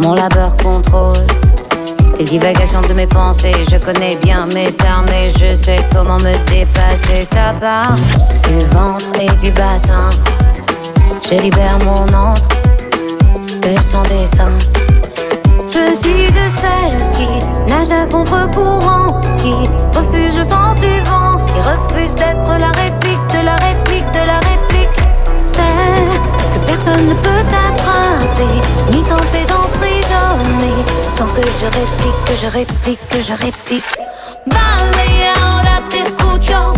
mon 0.02 0.14
labeur 0.14 0.56
contrôle. 0.58 1.26
Les 2.18 2.24
divagations 2.24 2.82
de 2.82 2.94
mes 2.94 3.08
pensées, 3.08 3.54
je 3.70 3.78
connais 3.78 4.16
bien 4.24 4.46
mes 4.48 4.72
termes 4.72 5.10
et 5.10 5.30
je 5.30 5.54
sais 5.54 5.80
comment 5.94 6.18
me 6.18 6.34
dépasser. 6.50 7.26
Ça 7.26 7.54
part 7.60 7.96
du 8.48 8.66
ventre 8.68 9.06
et 9.20 9.30
du 9.38 9.52
bassin. 9.52 10.10
Je 11.30 11.36
libère 11.36 11.78
mon 11.84 12.04
entre 12.14 12.50
de 13.62 13.82
son 13.82 14.04
destin. 14.04 14.52
Je 15.70 15.94
suis 15.94 16.32
de 16.32 16.48
celles 16.48 17.12
qui 17.14 17.28
nagent 17.70 17.92
à 17.92 18.06
contre-courant, 18.06 19.20
qui 19.38 19.54
refuse 19.98 20.38
le 20.38 20.44
sens 20.46 20.80
du 20.80 21.02
vent, 21.02 21.44
qui 21.46 21.60
refuse 21.60 22.16
d'être 22.16 22.58
la 22.58 22.72
réplique 22.72 23.28
de 23.34 23.46
la 23.46 23.56
réplique 23.58 24.10
de 24.12 24.26
la 24.26 24.40
réplique. 24.40 24.98
Celle 25.44 26.25
personne 26.66 27.06
ne 27.08 27.14
peut 27.14 27.30
attraper, 27.30 28.62
ni 28.92 29.04
tenter 29.04 29.46
d'emprisonner, 29.46 30.76
sans 31.12 31.28
que 31.28 31.42
je 31.42 31.66
réplique, 31.66 32.24
que 32.26 32.36
je 32.36 32.48
réplique, 32.48 33.08
que 33.10 33.22
je 33.22 33.34
réplique. 33.34 33.98
Vale, 34.46 35.30
ahora 35.42 35.82
te 35.90 36.02
escucho. 36.02 36.74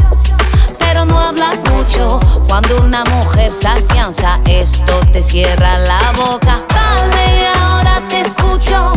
Pero 0.79 1.05
no 1.05 1.19
hablas 1.19 1.63
mucho. 1.71 2.19
Cuando 2.47 2.77
una 2.81 3.03
mujer 3.05 3.51
se 3.51 3.67
afianza, 3.67 4.39
esto 4.45 4.99
te 5.11 5.21
cierra 5.21 5.77
la 5.79 6.13
boca. 6.13 6.63
Vale, 6.69 7.47
ahora 7.59 8.01
te 8.09 8.21
escucho. 8.21 8.93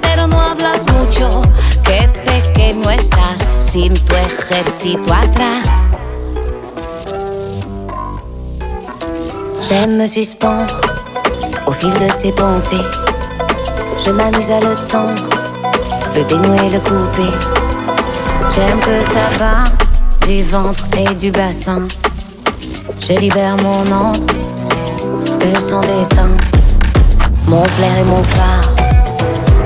Pero 0.00 0.26
no 0.26 0.40
hablas 0.40 0.86
mucho. 0.92 1.42
Qué 1.84 2.08
pequeño 2.24 2.90
estás 2.90 3.46
sin 3.60 3.92
tu 4.04 4.14
ejército 4.14 5.12
atrás. 5.12 5.66
J'aime 9.62 9.96
me 9.96 10.06
suspendre 10.08 10.80
au 11.66 11.70
fil 11.72 11.90
de 11.90 12.12
tes 12.20 12.32
pensées. 12.32 12.76
Je 13.96 14.10
m'amuse 14.10 14.50
à 14.50 14.58
le 14.58 14.74
tendre, 14.88 15.30
le 16.16 16.24
dénouer, 16.24 16.68
le 16.68 16.80
couper. 16.80 17.30
J'aime 18.50 18.80
que 18.80 19.04
ça 19.04 19.38
parte 19.38 19.88
du 20.26 20.42
ventre 20.42 20.84
et 20.98 21.14
du 21.14 21.30
bassin. 21.30 21.86
Je 23.00 23.12
libère 23.12 23.56
mon 23.62 24.10
entre 24.10 24.34
de 25.38 25.58
son 25.60 25.80
destin. 25.80 26.28
Mon 27.46 27.64
flair 27.64 27.98
et 27.98 28.04
mon 28.04 28.22
phare, 28.22 28.81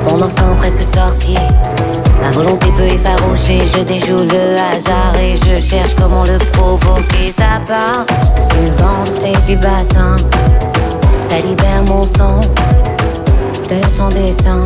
mon 0.08 0.22
instinct 0.22 0.54
presque 0.56 0.82
sorcier. 0.82 1.38
Ma 2.20 2.30
volonté 2.30 2.66
peut 2.76 2.84
effaroucher, 2.84 3.60
je 3.66 3.82
déjoue 3.82 4.24
le 4.24 4.56
hasard 4.74 5.14
et 5.20 5.36
je 5.36 5.60
cherche 5.60 5.94
comment 5.94 6.24
le 6.24 6.38
provoquer. 6.52 7.30
Ça 7.30 7.60
part 7.66 8.06
du 8.06 8.66
ventre 8.72 9.24
et 9.24 9.46
du 9.46 9.56
bassin. 9.56 10.16
Ça 11.20 11.36
libère 11.38 11.82
mon 11.86 12.02
centre 12.02 12.62
de 13.68 13.88
son 13.88 14.08
dessin. 14.08 14.64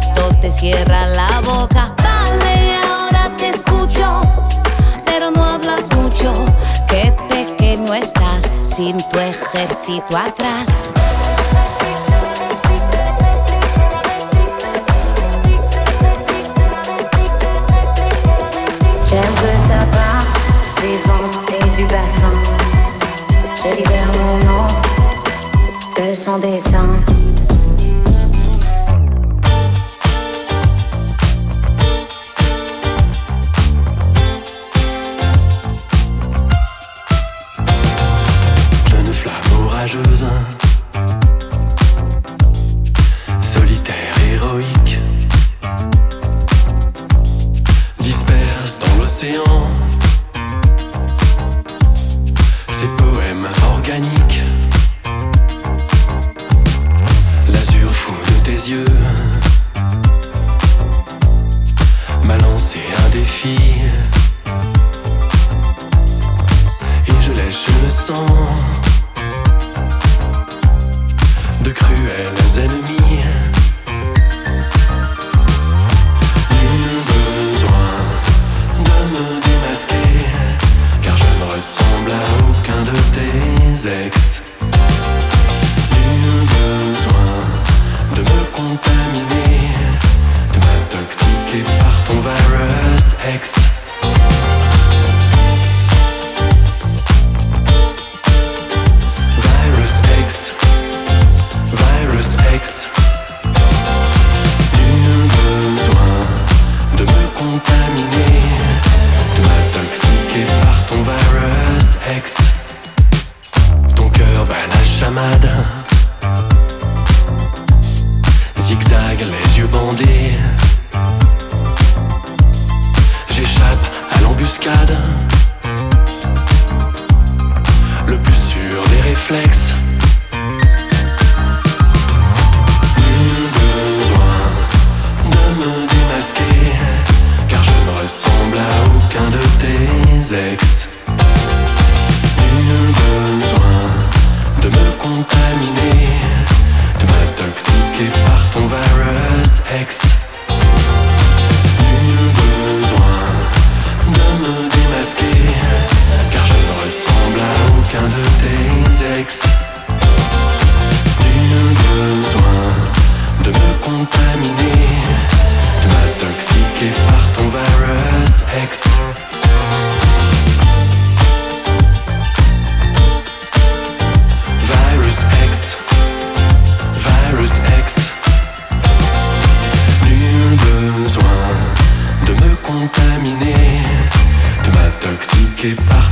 Esto 0.00 0.28
te 0.40 0.50
cierra 0.52 1.06
la 1.06 1.40
boca. 1.40 1.94
Vale, 2.02 2.76
ahora 2.76 3.30
te 3.36 3.48
escucho. 3.48 4.20
Pero 5.04 5.30
no 5.30 5.44
hablas 5.44 5.90
mucho. 5.96 6.32
Qué 6.88 7.14
pequeño 7.28 7.94
estás 7.94 8.50
sin 8.62 8.96
tu 9.08 9.18
ejército 9.18 10.16
atrás. 10.16 10.66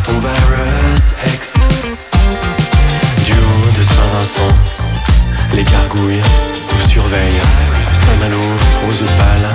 Ton 0.04 0.18
virus 0.18 1.14
X. 1.34 1.54
Du 3.24 3.32
haut 3.32 3.70
de 3.76 3.82
Saint-Vincent, 3.82 4.54
les 5.54 5.64
gargouilles 5.64 6.22
nous 6.72 6.88
surveillent. 6.88 7.40
Saint-Malo, 7.92 8.38
rose 8.84 9.04
pâle, 9.16 9.48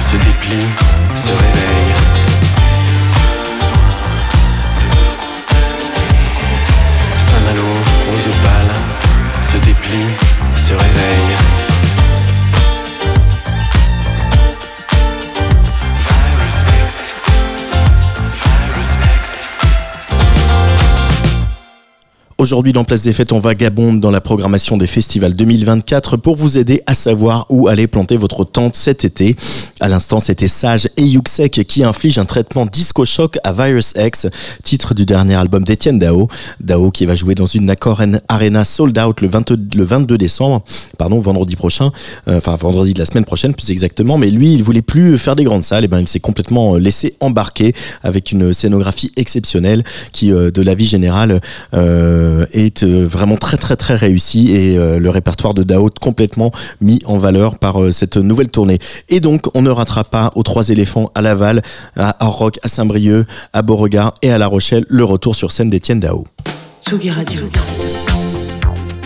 se 0.00 0.16
déplie, 0.16 0.66
Aujourd'hui, 22.48 22.72
dans 22.72 22.84
Place 22.84 23.02
des 23.02 23.12
Fêtes, 23.12 23.32
on 23.32 23.40
vagabonde 23.40 24.00
dans 24.00 24.10
la 24.10 24.22
programmation 24.22 24.78
des 24.78 24.86
festivals 24.86 25.34
2024 25.34 26.16
pour 26.16 26.34
vous 26.34 26.56
aider 26.56 26.80
à 26.86 26.94
savoir 26.94 27.44
où 27.50 27.68
aller 27.68 27.86
planter 27.86 28.16
votre 28.16 28.46
tente 28.46 28.74
cet 28.74 29.04
été. 29.04 29.36
À 29.80 29.88
l'instant, 29.88 30.18
c'était 30.18 30.48
Sage 30.48 30.88
et 30.96 31.02
Yuxek 31.02 31.66
qui 31.66 31.84
infligent 31.84 32.18
un 32.18 32.24
traitement 32.24 32.64
disco-choc 32.64 33.36
à 33.44 33.52
Virus 33.52 33.92
X, 33.96 34.28
titre 34.62 34.94
du 34.94 35.04
dernier 35.04 35.34
album 35.34 35.62
d'Etienne 35.62 35.98
Dao. 35.98 36.26
Dao 36.58 36.90
qui 36.90 37.04
va 37.04 37.14
jouer 37.14 37.34
dans 37.34 37.44
une 37.44 37.68
Accor 37.68 38.00
Arena 38.28 38.64
sold 38.64 38.98
out 38.98 39.20
le 39.20 39.28
22, 39.28 39.78
le 39.78 39.84
22 39.84 40.16
décembre, 40.16 40.64
pardon, 40.96 41.20
vendredi 41.20 41.54
prochain, 41.54 41.92
euh, 42.28 42.38
enfin 42.38 42.54
vendredi 42.54 42.94
de 42.94 42.98
la 42.98 43.04
semaine 43.04 43.26
prochaine 43.26 43.54
plus 43.54 43.70
exactement. 43.70 44.16
Mais 44.16 44.30
lui, 44.30 44.54
il 44.54 44.62
voulait 44.62 44.80
plus 44.80 45.18
faire 45.18 45.36
des 45.36 45.44
grandes 45.44 45.64
salles, 45.64 45.84
et 45.84 45.88
ben 45.88 46.00
il 46.00 46.08
s'est 46.08 46.18
complètement 46.18 46.76
euh, 46.76 46.78
laissé 46.78 47.14
embarquer 47.20 47.74
avec 48.02 48.32
une 48.32 48.54
scénographie 48.54 49.12
exceptionnelle 49.16 49.84
qui, 50.12 50.32
euh, 50.32 50.50
de 50.50 50.62
la 50.62 50.74
vie 50.74 50.86
générale, 50.86 51.42
est 52.52 52.82
euh, 52.82 53.04
vraiment 53.04 53.36
très 53.36 53.56
très 53.56 53.76
très 53.76 53.94
réussi 53.94 54.52
et 54.52 54.76
euh, 54.76 54.98
le 54.98 55.10
répertoire 55.10 55.54
de 55.54 55.62
Dao 55.62 55.88
complètement 56.00 56.50
mis 56.80 57.00
en 57.06 57.18
valeur 57.18 57.58
par 57.58 57.82
euh, 57.82 57.92
cette 57.92 58.16
nouvelle 58.16 58.48
tournée. 58.48 58.78
Et 59.08 59.20
donc 59.20 59.46
on 59.54 59.62
ne 59.62 59.70
ratera 59.70 60.04
pas 60.04 60.32
aux 60.34 60.42
trois 60.42 60.68
éléphants 60.68 61.10
à 61.14 61.22
Laval, 61.22 61.62
à 61.96 62.16
Orroc, 62.26 62.58
à 62.62 62.68
Saint-Brieuc, 62.68 63.26
à 63.52 63.62
Beauregard 63.62 64.14
et 64.22 64.30
à 64.30 64.38
La 64.38 64.46
Rochelle 64.46 64.84
le 64.88 65.04
retour 65.04 65.34
sur 65.34 65.52
scène 65.52 65.70
d'Étienne 65.70 66.00
Dao. 66.00 66.24
Tsugi 66.86 67.10
Radio. 67.10 67.42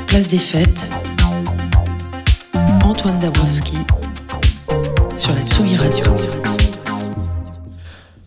Place 0.06 0.28
des 0.28 0.38
Fêtes. 0.38 0.90
Antoine 2.84 3.18
Dabrowski 3.20 3.78
sur 5.16 5.34
la 5.34 5.42
Tsugi 5.42 5.76
Radio. 5.76 6.61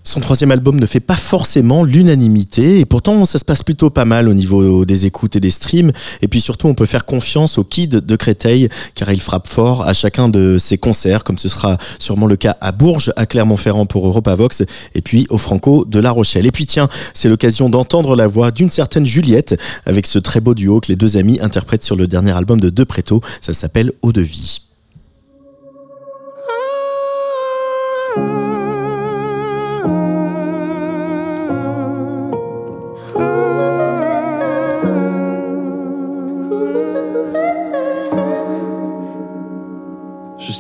Son 0.08 0.20
troisième 0.20 0.52
album 0.52 0.80
ne 0.80 0.86
fait 0.86 1.00
pas 1.00 1.15
forcément 1.15 1.84
l'unanimité 1.84 2.80
et 2.80 2.86
pourtant 2.86 3.26
ça 3.26 3.39
se 3.39 3.44
passe 3.44 3.63
plutôt 3.63 3.89
pas 3.89 4.06
mal 4.06 4.30
au 4.30 4.36
niveau 4.36 4.86
des 4.86 5.08
écoutes 5.08 5.36
et 5.36 5.39
des 5.39 5.50
streams 5.50 5.91
et 6.22 6.28
puis 6.28 6.41
surtout 6.41 6.68
on 6.68 6.76
peut 6.76 6.86
faire 6.86 7.06
confiance 7.06 7.58
au 7.58 7.63
Kid 7.63 7.89
de 7.89 8.15
Créteil 8.15 8.70
car 8.94 9.12
il 9.12 9.20
frappe 9.20 9.48
fort 9.48 9.82
à 9.82 9.94
chacun 9.94 10.30
de 10.30 10.58
ses 10.60 10.78
concerts 10.78 11.24
comme 11.24 11.39
ce 11.39 11.50
sera 11.50 11.80
sûrement 11.98 12.28
le 12.28 12.36
cas 12.36 12.56
à 12.62 12.72
Bourges, 12.72 13.12
à 13.15 13.26
Clermont-Ferrand 13.26 13.88
pour 13.88 14.06
Europavox 14.06 14.62
et 14.94 15.02
puis 15.02 15.26
au 15.32 15.39
Franco 15.39 15.86
de 15.86 15.98
La 15.98 16.12
Rochelle. 16.12 16.46
Et 16.46 16.52
puis 16.52 16.68
tiens, 16.68 16.88
c'est 17.15 17.28
l'occasion 17.28 17.70
d'entendre 17.70 18.15
la 18.15 18.28
voix 18.28 18.52
d'une 18.52 18.70
certaine 18.70 19.08
Juliette 19.08 19.60
avec 19.88 20.06
ce 20.06 20.20
très 20.20 20.39
beau 20.39 20.54
duo 20.54 20.82
que 20.82 20.89
les 20.89 20.96
deux 20.96 21.18
amis 21.18 21.39
interprètent 21.41 21.84
sur 21.84 21.96
le 21.96 22.06
dernier 22.06 22.32
album 22.32 22.62
de 22.62 22.70
De 22.70 22.84
Préto, 22.84 23.22
ça 23.41 23.54
s'appelle 23.54 23.91
Eau 24.04 24.12
de 24.12 24.22
vie. 24.22 24.64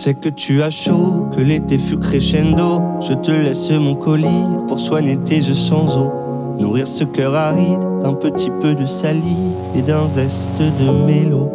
Sais 0.05 0.13
que 0.13 0.29
tu 0.29 0.61
as 0.61 0.69
chaud, 0.69 1.25
que 1.35 1.41
l'été 1.41 1.79
fut 1.79 1.97
crescendo. 1.97 2.79
Je 3.01 3.13
te 3.13 3.31
laisse 3.31 3.71
mon 3.71 3.95
colis 3.95 4.45
pour 4.67 4.79
soigner 4.79 5.17
tes 5.17 5.37
yeux 5.37 5.55
sans 5.55 5.97
eau. 5.97 6.13
Nourrir 6.59 6.87
ce 6.87 7.03
cœur 7.05 7.33
aride 7.33 7.81
d'un 8.03 8.13
petit 8.13 8.51
peu 8.61 8.75
de 8.75 8.85
salive 8.85 9.57
et 9.75 9.81
d'un 9.81 10.07
zeste 10.07 10.61
de 10.61 11.07
mélo. 11.07 11.49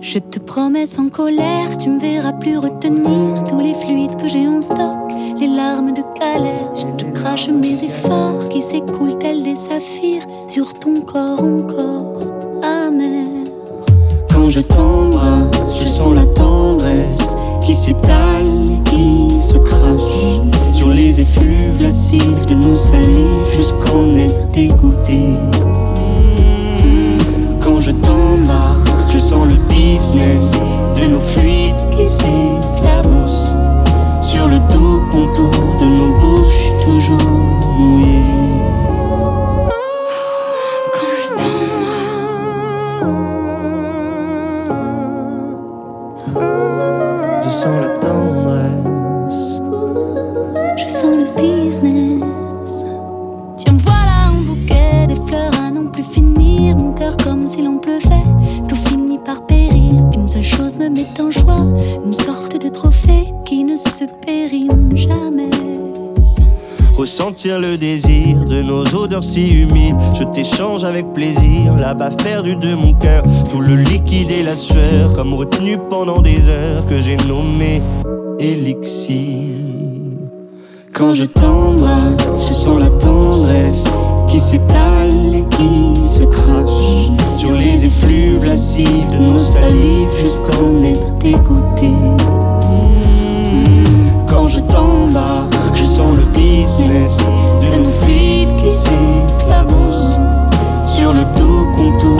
Je 0.00 0.18
te 0.18 0.38
promets 0.38 0.86
sans 0.86 1.10
colère, 1.10 1.76
tu 1.76 1.90
me 1.90 2.00
verras 2.00 2.32
plus 2.32 2.56
retenir 2.56 3.44
tous 3.44 3.60
les 3.60 3.74
fluides 3.74 4.16
que 4.16 4.26
j'ai 4.26 4.48
en 4.48 4.62
stock, 4.62 5.12
les 5.38 5.46
larmes 5.46 5.92
de 5.92 6.02
galère. 6.18 6.74
Je 6.74 6.86
te 6.96 7.04
crache 7.12 7.50
mes 7.50 7.84
efforts 7.84 8.48
qui 8.48 8.62
s'écoulent 8.62 9.18
tels 9.18 9.42
des 9.42 9.56
saphirs 9.56 10.26
sur 10.48 10.72
ton 10.72 11.02
corps 11.02 11.42
encore. 11.42 12.29
Quand 14.50 14.56
je 14.56 14.62
t'embrasse, 14.62 15.80
je 15.80 15.86
sens 15.86 16.12
la 16.12 16.24
tendresse 16.24 17.36
qui 17.64 17.72
s'étale 17.72 18.48
et 18.74 18.90
qui 18.90 19.28
se 19.46 19.56
crache 19.56 20.40
sur 20.72 20.88
les 20.88 21.20
effluves 21.20 21.80
lascifs 21.80 22.46
de 22.46 22.54
nos 22.54 22.76
salives 22.76 23.46
jusqu'en 23.56 24.16
est 24.16 24.52
dégoûté. 24.52 25.20
Quand 27.60 27.80
je 27.80 27.92
t'embarque, 27.92 28.88
je 29.12 29.20
sens 29.20 29.46
le 29.46 29.54
business 29.72 30.50
de 31.00 31.06
nos 31.06 31.20
fluides 31.20 31.76
qui 31.96 32.06
s'éclaboussent 32.08 33.54
sur 34.20 34.48
le 34.48 34.58
doux 34.72 35.00
contour 35.12 35.76
de 35.80 35.84
nos 35.84 36.10
bouches 36.18 36.72
toujours 36.84 37.30
mouillées. 37.78 38.09
Chose 60.60 60.76
me 60.76 60.88
met 60.88 61.06
en 61.20 61.30
joie, 61.30 61.66
une 62.04 62.12
sorte 62.12 62.62
de 62.62 62.68
trophée 62.68 63.32
qui 63.44 63.64
ne 63.64 63.76
se 63.76 64.04
périme 64.24 64.90
jamais. 64.94 65.50
Ressentir 66.96 67.58
le 67.58 67.78
désir 67.78 68.44
de 68.44 68.60
nos 68.60 68.84
odeurs 68.94 69.24
si 69.24 69.48
humides. 69.48 69.96
Je 70.12 70.24
t'échange 70.24 70.84
avec 70.84 71.12
plaisir 71.14 71.74
la 71.78 71.94
baffe 71.94 72.18
perdue 72.18 72.56
de 72.56 72.74
mon 72.74 72.92
cœur. 72.92 73.22
Tout 73.50 73.60
le 73.60 73.74
liquide 73.76 74.30
et 74.30 74.42
la 74.42 74.56
sueur, 74.56 75.14
comme 75.14 75.32
retenu 75.32 75.78
pendant 75.88 76.20
des 76.20 76.48
heures 76.50 76.84
que 76.86 77.00
j'ai 77.00 77.16
nommé 77.16 77.80
élixir. 78.38 79.54
Quand 80.92 81.14
je 81.14 81.24
t'embrasse, 81.24 82.48
je 82.48 82.52
sens 82.52 82.78
la 82.78 82.90
tendresse 82.90 83.84
qui 84.28 84.40
s'étale 84.40 85.34
et 85.34 85.44
qui 85.56 86.06
se 86.06 86.24
crache 86.24 87.19
sur 87.40 87.52
les 87.52 87.86
effluves 87.86 88.44
lascives 88.44 89.10
de 89.12 89.16
nos 89.16 89.38
salives 89.38 90.10
jusqu'en 90.20 90.82
être 90.84 91.14
dégoûté. 91.20 91.90
Quand 94.28 94.46
je 94.46 94.60
t'embarque, 94.60 95.54
je 95.74 95.84
sens 95.84 96.16
le 96.16 96.24
business 96.38 97.16
de 97.62 97.78
nos 97.78 97.88
fluides 97.88 98.54
qui 98.58 98.70
s'éclaboussent 98.70 100.18
sur 100.84 101.14
le 101.14 101.22
doux 101.38 101.66
contour 101.74 102.19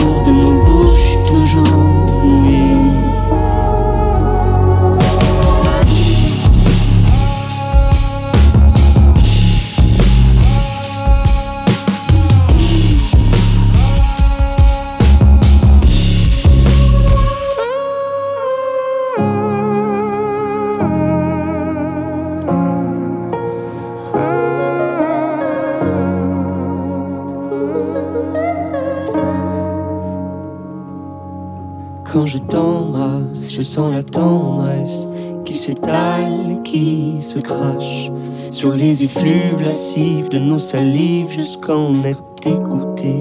Quand 32.12 32.26
je 32.26 32.38
t'embrasse, 32.38 33.48
je 33.48 33.62
sens 33.62 33.94
la 33.94 34.02
tendresse 34.02 35.12
qui 35.44 35.54
s'étale 35.54 36.50
et 36.50 36.62
qui 36.62 37.22
se 37.22 37.38
crache 37.38 38.10
sur 38.50 38.74
les 38.74 39.04
effluves 39.04 39.62
lascives 39.64 40.28
de 40.28 40.40
nos 40.40 40.58
salives 40.58 41.30
jusqu'en 41.30 42.02
être 42.02 42.24
dégoûté. 42.42 43.14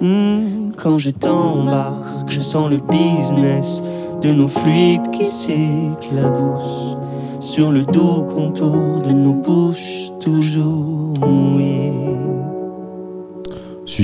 Hmm, 0.00 0.70
Quand 0.76 1.00
je 1.00 1.10
t'embarque, 1.10 2.30
je 2.30 2.40
sens 2.40 2.70
le 2.70 2.78
business 2.78 3.82
de 4.22 4.30
nos 4.30 4.48
fluides 4.48 5.10
qui 5.10 5.24
s'éclaboussent 5.24 6.96
sur 7.40 7.72
le 7.72 7.82
doux 7.82 8.22
contour 8.32 9.02
de 9.02 9.10
nos 9.10 9.34
bouches 9.34 10.12
toujours 10.20 11.18
mouillées. 11.18 12.29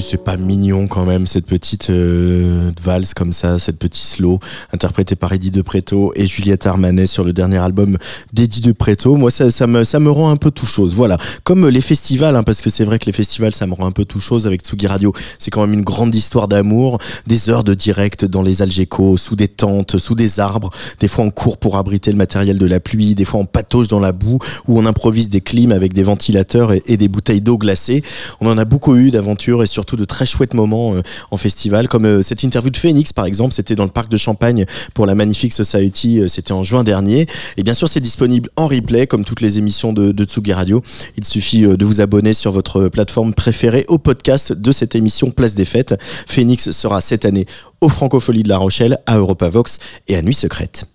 C'est 0.01 0.23
pas 0.23 0.37
mignon 0.37 0.89
quand 0.89 1.07
même 1.07 1.27
cette 1.27 1.47
petite 1.47 1.89
euh, 1.89 2.71
valse 2.83 3.15
comme 3.15 3.33
ça, 3.33 3.59
cette 3.59 3.79
petite 3.79 4.05
slow 4.05 4.39
interprétée 4.73 5.17
par 5.17 5.33
Eddie 5.33 5.51
De 5.51 5.63
Preto 5.63 6.13
et 6.15 6.27
Juliette 6.27 6.67
Armanet 6.67 7.07
sur 7.07 7.25
le 7.25 7.33
dernier 7.33 7.57
album 7.57 7.97
d'Eddie 8.33 8.61
De 8.61 8.73
Preto. 8.73 9.17
Moi 9.17 9.31
ça, 9.31 9.51
ça 9.51 9.67
me 9.67 9.85
ça 9.85 9.99
me 9.99 10.11
rend 10.11 10.31
un 10.31 10.37
peu 10.37 10.51
tout 10.51 10.67
chose. 10.67 10.95
Voilà, 10.95 11.17
comme 11.45 11.67
les 11.69 11.81
festivals 11.81 12.37
hein, 12.37 12.43
parce 12.43 12.61
que 12.61 12.69
c'est 12.69 12.85
vrai 12.85 12.99
que 12.99 13.07
les 13.07 13.13
festivals 13.13 13.55
ça 13.55 13.67
me 13.67 13.73
rend 13.73 13.87
un 13.87 13.91
peu 13.91 14.05
tout 14.05 14.21
chose 14.21 14.47
avec 14.47 14.61
Tsugi 14.61 14.87
Radio. 14.87 15.15
C'est 15.39 15.51
quand 15.51 15.63
même 15.63 15.73
une 15.73 15.85
grande 15.85 16.15
histoire 16.15 16.47
d'amour, 16.47 16.99
des 17.27 17.49
heures 17.49 17.65
de 17.65 17.73
direct 17.73 18.27
dans 18.27 18.43
les 18.43 18.61
Algeco, 18.63 19.17
sous 19.17 19.35
des 19.35 19.49
tentes, 19.49 19.99
sous 19.99 20.15
des 20.15 20.41
arbres, 20.41 20.71
des 21.01 21.09
fois 21.09 21.25
on 21.25 21.31
court 21.31 21.57
pour 21.57 21.79
abriter 21.79 22.11
le 22.11 22.19
matériel 22.19 22.59
de 22.59 22.67
la 22.67 22.81
pluie, 22.81 23.15
des 23.15 23.25
fois 23.25 23.41
on 23.41 23.47
patauge 23.47 23.89
dans 23.89 24.01
la 24.01 24.13
boue 24.13 24.39
ou 24.69 24.79
on 24.79 24.85
improvise 24.85 25.31
des 25.31 25.41
clims 25.41 25.73
avec 25.73 25.95
des 25.95 26.03
ventilateurs 26.03 26.73
et, 26.73 26.83
et 26.87 26.97
des 26.97 27.09
bouteilles 27.09 27.41
d'eau 27.41 27.57
glacée. 27.57 28.03
On 28.41 28.49
en 28.49 28.59
a 28.59 28.67
beaucoup 28.67 28.95
eu 28.97 29.11
d'aventures 29.11 29.63
et 29.63 29.67
surtout 29.67 29.86
de 29.95 30.05
très 30.05 30.27
chouettes 30.27 30.55
moments 30.55 30.95
euh, 30.95 31.03
en 31.31 31.37
festival, 31.37 31.87
comme 31.87 32.07
euh, 32.07 32.23
cette 32.23 32.43
interview 32.43 32.71
de 32.71 32.77
Phoenix 32.77 33.13
par 33.13 33.27
exemple, 33.27 33.55
c'était 33.55 33.77
dans 33.77 33.85
le 33.85 33.91
parc 33.91 34.09
de 34.09 34.17
Champagne 34.17 34.67
pour 34.95 35.07
la 35.07 35.15
Magnifique 35.15 35.53
Society, 35.53 36.21
euh, 36.21 36.29
c'était 36.29 36.53
en 36.53 36.65
juin 36.65 36.83
dernier. 36.83 37.27
Et 37.57 37.63
bien 37.63 37.75
sûr, 37.75 37.89
c'est 37.89 38.01
disponible 38.01 38.51
en 38.57 38.67
replay 38.67 39.07
comme 39.07 39.25
toutes 39.25 39.41
les 39.41 39.59
émissions 39.59 39.93
de, 39.93 40.11
de 40.11 40.25
Tsugi 40.25 40.53
Radio. 40.53 40.83
Il 41.17 41.25
suffit 41.25 41.63
de 41.63 41.85
vous 41.85 42.01
abonner 42.01 42.33
sur 42.33 42.51
votre 42.51 42.89
plateforme 42.89 43.35
préférée 43.35 43.85
au 43.89 43.99
podcast 43.99 44.53
de 44.53 44.73
cette 44.73 44.95
émission 44.95 45.31
Place 45.31 45.55
des 45.55 45.65
Fêtes. 45.65 45.95
Phoenix 46.27 46.71
sera 46.71 47.01
cette 47.01 47.25
année 47.25 47.47
au 47.81 47.89
Francofolie 47.89 48.43
de 48.43 48.49
La 48.49 48.59
Rochelle, 48.59 48.99
à 49.07 49.19
Europavox 49.19 49.79
et 50.09 50.17
à 50.17 50.23
Nuit 50.23 50.35
Secrète. 50.35 50.87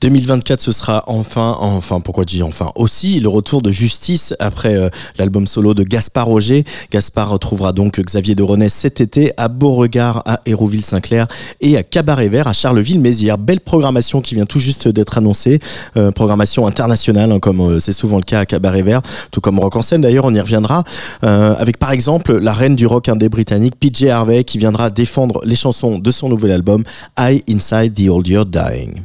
2024, 0.00 0.60
ce 0.60 0.72
sera 0.72 1.04
enfin, 1.08 1.58
enfin, 1.60 2.00
pourquoi 2.00 2.24
je 2.26 2.36
dis 2.36 2.42
enfin, 2.42 2.70
aussi 2.74 3.20
le 3.20 3.28
retour 3.28 3.60
de 3.60 3.70
Justice 3.70 4.34
après 4.38 4.74
euh, 4.74 4.88
l'album 5.18 5.46
solo 5.46 5.74
de 5.74 5.82
Gaspard 5.82 6.26
Roger. 6.26 6.64
Gaspard 6.90 7.28
retrouvera 7.28 7.72
donc 7.72 8.00
Xavier 8.00 8.34
de 8.34 8.42
Renesse 8.42 8.72
cet 8.72 9.02
été 9.02 9.32
à 9.36 9.48
Beauregard, 9.48 10.22
à 10.24 10.40
Hérouville-Saint-Clair 10.46 11.26
et 11.60 11.76
à 11.76 11.82
Cabaret 11.82 12.28
Vert 12.28 12.48
à 12.48 12.54
Charleville-Mézières. 12.54 13.36
Belle 13.36 13.60
programmation 13.60 14.22
qui 14.22 14.34
vient 14.34 14.46
tout 14.46 14.58
juste 14.58 14.88
d'être 14.88 15.18
annoncée. 15.18 15.58
Euh, 15.98 16.10
programmation 16.12 16.66
internationale, 16.66 17.30
hein, 17.30 17.38
comme 17.38 17.60
euh, 17.60 17.78
c'est 17.78 17.92
souvent 17.92 18.16
le 18.16 18.22
cas 18.22 18.40
à 18.40 18.46
Cabaret 18.46 18.82
Vert, 18.82 19.02
tout 19.30 19.42
comme 19.42 19.58
Rock 19.58 19.76
en 19.76 19.82
scène 19.82 20.00
d'ailleurs, 20.00 20.24
on 20.24 20.34
y 20.34 20.40
reviendra. 20.40 20.82
avec 21.20 21.76
par 21.76 21.92
exemple 21.92 22.38
la 22.38 22.54
reine 22.54 22.74
du 22.74 22.86
rock 22.86 23.10
indé 23.10 23.28
britannique, 23.28 23.74
PJ 23.78 24.04
Harvey, 24.04 24.44
qui 24.44 24.56
viendra 24.56 24.88
défendre 24.88 25.40
les 25.44 25.56
chansons 25.56 25.98
de 25.98 26.10
son 26.10 26.30
nouvel 26.30 26.52
album, 26.52 26.84
I 27.18 27.42
Inside 27.50 27.92
the 27.92 28.08
Old 28.08 28.26
Year 28.26 28.46
Dying. 28.46 29.02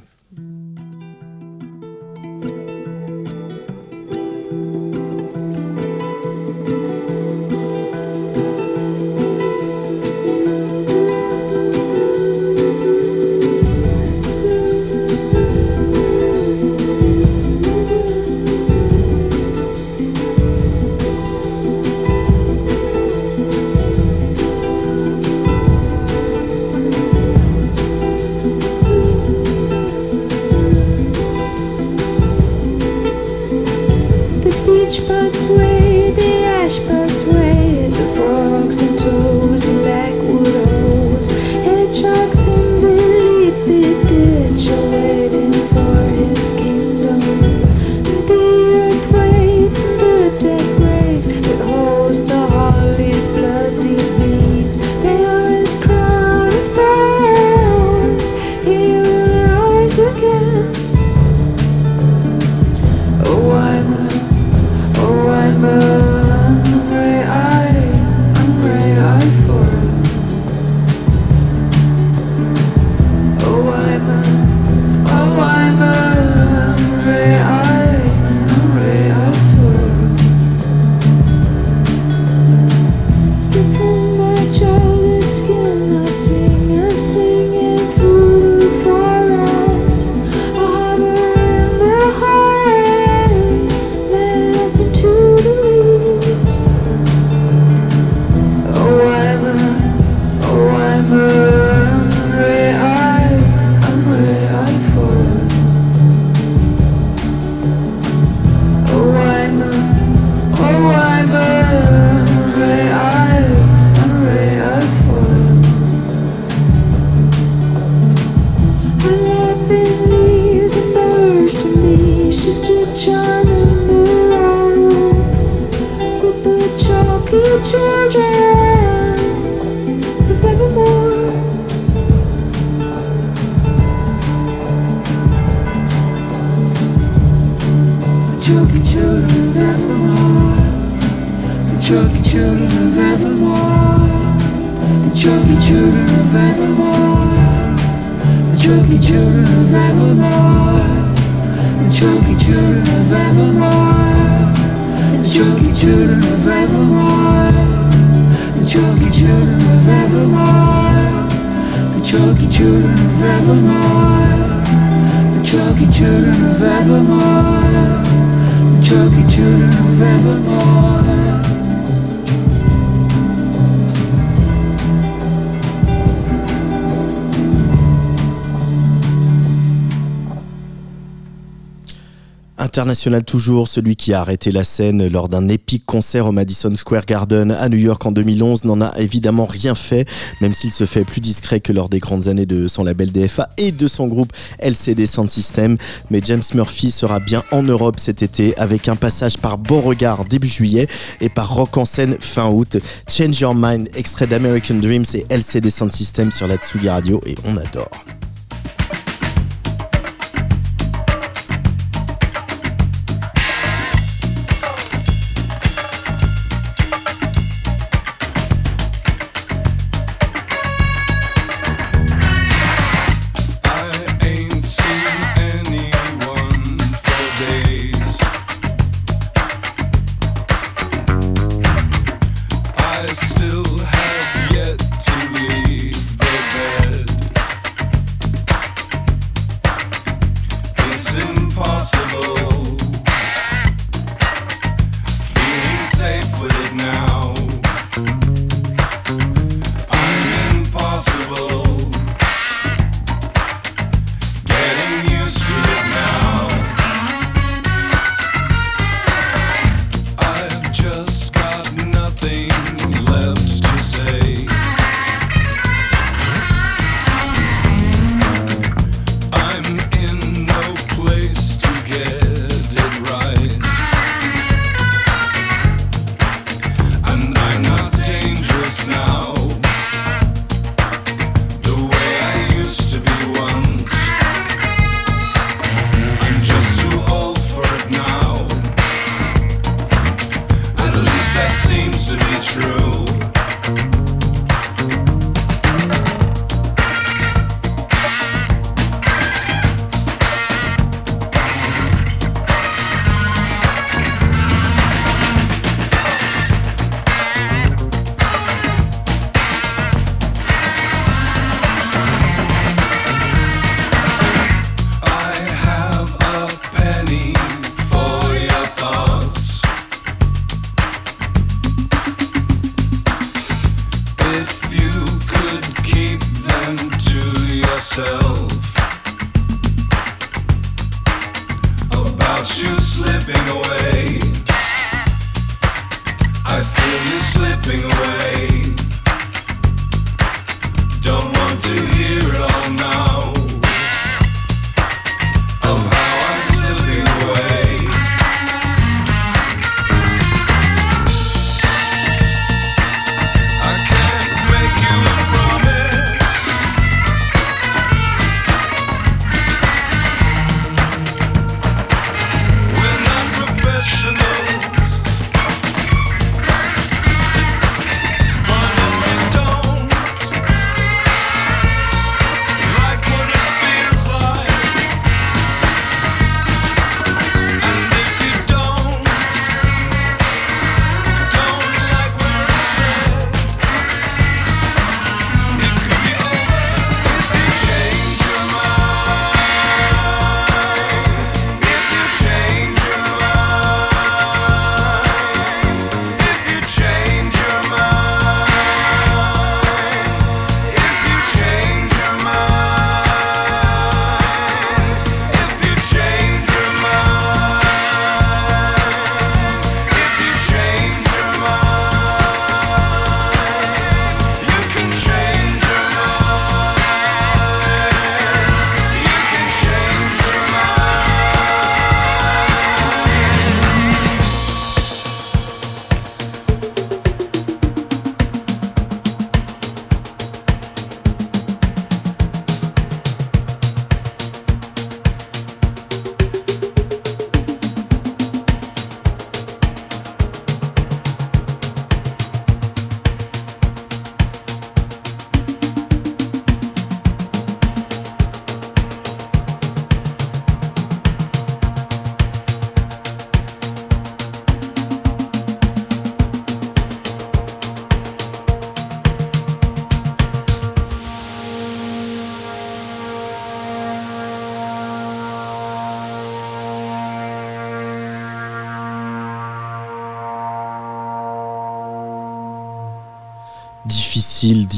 International 182.75 183.23
toujours, 183.23 183.69
celui 183.69 183.95
qui 183.95 184.13
a 184.13 184.19
arrêté 184.19 184.51
la 184.51 184.65
scène 184.65 185.07
lors 185.07 185.29
d'un 185.29 185.47
épique 185.47 185.85
concert 185.85 186.25
au 186.25 186.33
Madison 186.33 186.75
Square 186.75 187.05
Garden 187.05 187.51
à 187.51 187.69
New 187.69 187.77
York 187.77 188.05
en 188.05 188.11
2011 188.11 188.65
n'en 188.65 188.81
a 188.81 188.91
évidemment 188.99 189.45
rien 189.45 189.75
fait, 189.75 190.05
même 190.41 190.53
s'il 190.53 190.73
se 190.73 190.85
fait 190.85 191.05
plus 191.05 191.21
discret 191.21 191.61
que 191.61 191.71
lors 191.71 191.87
des 191.87 191.99
grandes 191.99 192.27
années 192.27 192.45
de 192.45 192.67
son 192.67 192.83
label 192.83 193.13
DFA 193.13 193.47
et 193.55 193.71
de 193.71 193.87
son 193.87 194.07
groupe 194.07 194.33
LCD 194.59 195.05
Sound 195.05 195.29
System. 195.29 195.77
Mais 196.09 196.19
James 196.21 196.43
Murphy 196.53 196.91
sera 196.91 197.21
bien 197.21 197.45
en 197.53 197.63
Europe 197.63 197.97
cet 197.97 198.21
été 198.21 198.57
avec 198.57 198.89
un 198.89 198.97
passage 198.97 199.37
par 199.37 199.57
Beauregard 199.57 200.25
début 200.25 200.49
juillet 200.49 200.87
et 201.21 201.29
par 201.29 201.55
Rock 201.55 201.77
en 201.77 201.85
scène 201.85 202.17
fin 202.19 202.49
août. 202.49 202.75
Change 203.07 203.39
Your 203.39 203.55
Mind, 203.55 203.87
extrait 203.95 204.27
d'American 204.27 204.75
Dreams 204.75 205.05
et 205.13 205.25
LCD 205.29 205.69
Sound 205.69 205.93
System 205.93 206.29
sur 206.29 206.45
la 206.45 206.57
Tsugi 206.57 206.89
Radio 206.89 207.21
et 207.25 207.35
on 207.45 207.55
adore. 207.55 207.89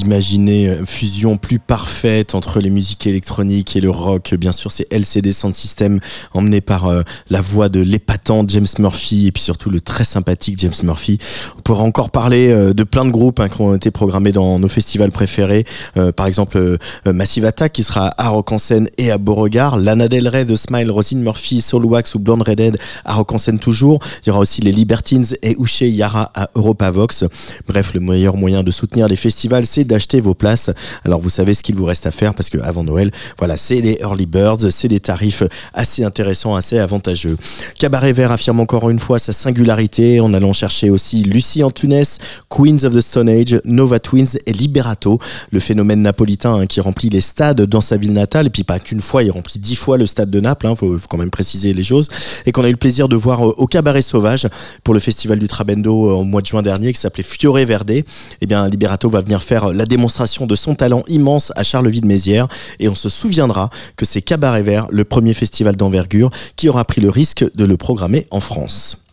D'imaginer 0.08 0.68
une 0.68 0.86
fusion 0.86 1.36
plus 1.36 1.60
parfaite 1.60 2.34
entre 2.34 2.62
les 2.62 2.70
musiques 2.70 3.06
électroniques 3.08 3.76
et 3.76 3.82
le 3.82 3.90
rock. 3.90 4.34
Bien 4.36 4.54
sûr, 4.54 4.72
c'est 4.72 4.88
LCD 4.90 5.34
Sound 5.34 5.54
System 5.54 6.00
emmené 6.32 6.62
par 6.62 6.86
euh, 6.86 7.02
la 7.30 7.42
voix 7.42 7.68
de 7.68 7.82
l'épatant 7.82 8.48
James 8.48 8.68
Murphy 8.80 9.28
et 9.28 9.34
puis 9.34 9.44
surtout 9.44 9.70
le 9.70 9.82
très 9.98 10.04
sympathique 10.04 10.60
James 10.60 10.76
Murphy. 10.84 11.18
On 11.58 11.62
pourra 11.62 11.82
encore 11.82 12.12
parler 12.12 12.52
euh, 12.52 12.72
de 12.72 12.84
plein 12.84 13.04
de 13.04 13.10
groupes 13.10 13.40
hein, 13.40 13.50
qui 13.50 13.62
ont 13.62 13.74
été 13.74 13.90
programmés 13.90 14.32
dans 14.32 14.60
nos 14.60 14.68
festivals 14.68 15.12
préférés. 15.12 15.66
Euh, 15.98 16.12
par 16.12 16.28
exemple, 16.28 16.78
Massive 17.08 17.46
Attack 17.46 17.74
qui 17.74 17.82
sera 17.82 18.14
à 18.20 18.30
Rock 18.30 18.52
en 18.52 18.60
scène 18.60 18.90
et 19.00 19.10
à 19.10 19.18
Beauregard. 19.18 19.78
Lana 19.78 20.08
Del 20.08 20.28
Rey, 20.28 20.46
The 20.46 20.56
Smile, 20.56 20.92
Rosine 20.92 21.24
Murphy, 21.24 21.62
Soul 21.62 21.86
Wax 21.86 22.14
ou 22.14 22.20
Blonde 22.20 22.44
Redhead 22.44 22.78
à 23.06 23.16
Rock 23.16 23.32
en 23.32 23.40
scène 23.40 23.58
toujours. 23.58 23.98
Il 24.22 24.28
y 24.28 24.30
aura 24.30 24.40
aussi 24.40 24.62
les 24.62 24.72
Libertines 24.72 25.26
et 25.42 25.56
Uche 25.60 25.82
Yara 25.82 26.32
à 26.36 26.52
Europavox. 26.54 27.24
Bref, 27.68 27.96
le 27.96 28.00
meilleur 28.00 28.38
moyen 28.38 28.62
de 28.62 28.70
soutenir 28.70 29.08
les 29.08 29.16
festivals, 29.16 29.66
c'est 29.66 29.84
d'acheter 29.84 30.22
vos 30.22 30.36
places. 30.36 30.70
Alors 31.06 31.22
vous 31.22 31.32
savez 31.32 31.56
ce 31.56 31.64
qu'il 31.64 31.74
vous 31.74 31.86
reste 31.86 32.06
à 32.06 32.12
faire 32.12 32.36
parce 32.36 32.52
que 32.52 32.60
avant 32.60 32.84
Noël, 32.84 33.10
voilà, 33.40 33.58
c'est 33.58 33.82
les 33.82 33.98
early 34.02 34.28
birds, 34.28 34.70
c'est 34.70 34.90
des 34.90 35.00
tarifs 35.00 35.42
assez 35.74 36.04
intéressants, 36.04 36.56
assez 36.56 36.78
avantageux. 36.78 37.36
Cabaret 37.80 38.14
Vert 38.14 38.32
affirme 38.32 38.60
encore 38.60 38.92
une 38.92 39.00
fois 39.00 39.18
sa 39.18 39.34
singularité 39.34 39.87
en 40.22 40.34
allant 40.34 40.54
chercher 40.54 40.90
aussi 40.90 41.24
Lucie 41.24 41.64
Antunes, 41.64 42.04
Queens 42.50 42.84
of 42.84 42.94
the 42.94 43.02
Stone 43.02 43.30
Age, 43.30 43.60
Nova 43.66 44.00
Twins 44.00 44.38
et 44.46 44.54
Liberato, 44.54 45.20
le 45.52 45.60
phénomène 45.60 46.02
napolitain 46.02 46.54
hein, 46.54 46.66
qui 46.66 46.82
remplit 46.82 47.10
les 47.10 47.22
stades 47.22 47.62
dans 47.62 47.82
sa 47.82 47.98
ville 47.98 48.14
natale 48.14 48.48
et 48.48 48.50
puis 48.50 48.64
pas 48.64 48.80
qu'une 48.80 49.00
fois, 49.00 49.24
il 49.24 49.32
remplit 49.32 49.60
dix 49.60 49.76
fois 49.76 49.98
le 49.98 50.06
stade 50.06 50.30
de 50.30 50.40
Naples, 50.40 50.68
hein, 50.68 50.76
faut, 50.76 50.98
quand 51.10 51.18
même 51.18 51.30
préciser 51.30 51.74
les 51.74 51.84
choses 51.84 52.10
et 52.46 52.52
qu'on 52.52 52.64
a 52.64 52.68
eu 52.68 52.72
le 52.72 52.78
plaisir 52.78 53.08
de 53.08 53.16
voir 53.16 53.42
au 53.42 53.68
Cabaret 53.68 54.02
Sauvage 54.02 54.48
pour 54.84 54.94
le 54.94 55.00
festival 55.00 55.40
du 55.40 55.48
Trabendo 55.48 55.94
au 55.94 56.24
mois 56.24 56.42
de 56.42 56.48
juin 56.48 56.62
dernier 56.62 56.92
qui 56.94 57.00
s'appelait 57.00 57.24
Fiore 57.24 57.58
Verde. 57.58 58.04
Eh 58.42 58.46
bien 58.46 58.68
Liberato 58.68 59.10
va 59.10 59.22
venir 59.22 59.42
faire 59.42 59.74
la 59.74 59.86
démonstration 59.86 60.46
de 60.46 60.56
son 60.56 60.76
talent 60.76 61.04
immense 61.08 61.52
à 61.56 61.64
Charleville-Mézières 61.64 62.48
et 62.80 62.90
on 62.90 62.96
se 62.96 63.10
souviendra 63.10 63.70
que 63.96 64.06
c'est 64.06 64.22
Cabaret 64.22 64.64
Vert, 64.64 64.88
le 64.92 65.06
premier 65.06 65.34
festival 65.34 65.76
d'envergure, 65.76 66.30
qui 66.56 66.70
aura 66.70 66.84
pris 66.86 67.02
le 67.02 67.10
risque 67.10 67.46
de 67.56 67.66
le 67.66 67.78
programmer 67.78 68.28
en 68.32 68.42
France. 68.42 69.07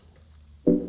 Shanima 0.65 0.81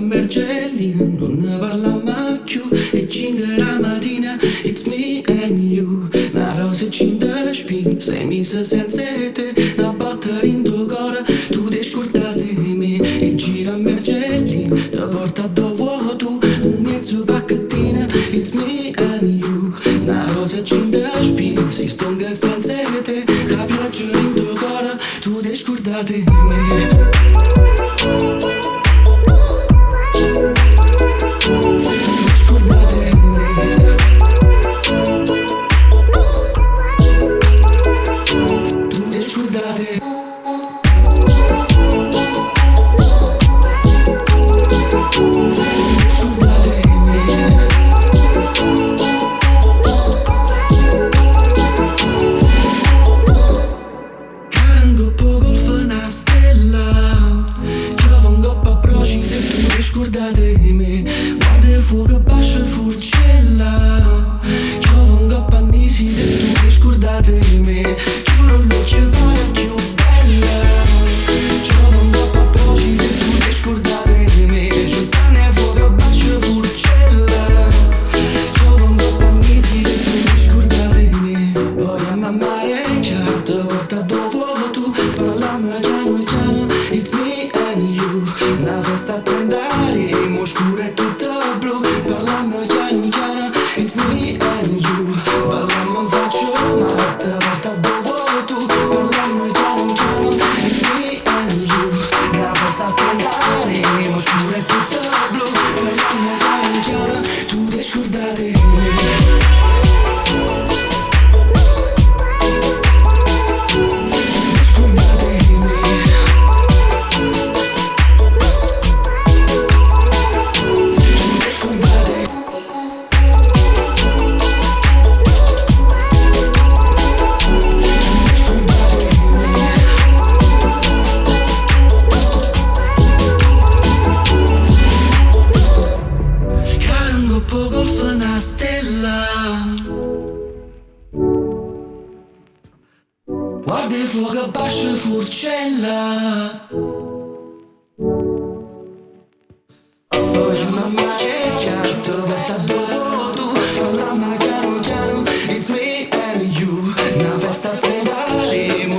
Mergelin, 0.00 1.16
non 1.18 1.40
varla 1.60 2.02
machiu 2.04 2.62
E 2.92 3.06
cingăra 3.06 3.80
matina, 3.80 4.38
it's 4.62 4.86
me 4.86 5.24
and 5.42 5.72
you. 5.72 6.08
La 6.34 6.60
roze 6.60 6.88
cindă 6.88 7.50
șpin, 7.52 7.94
se 7.98 8.24
misă 8.28 8.62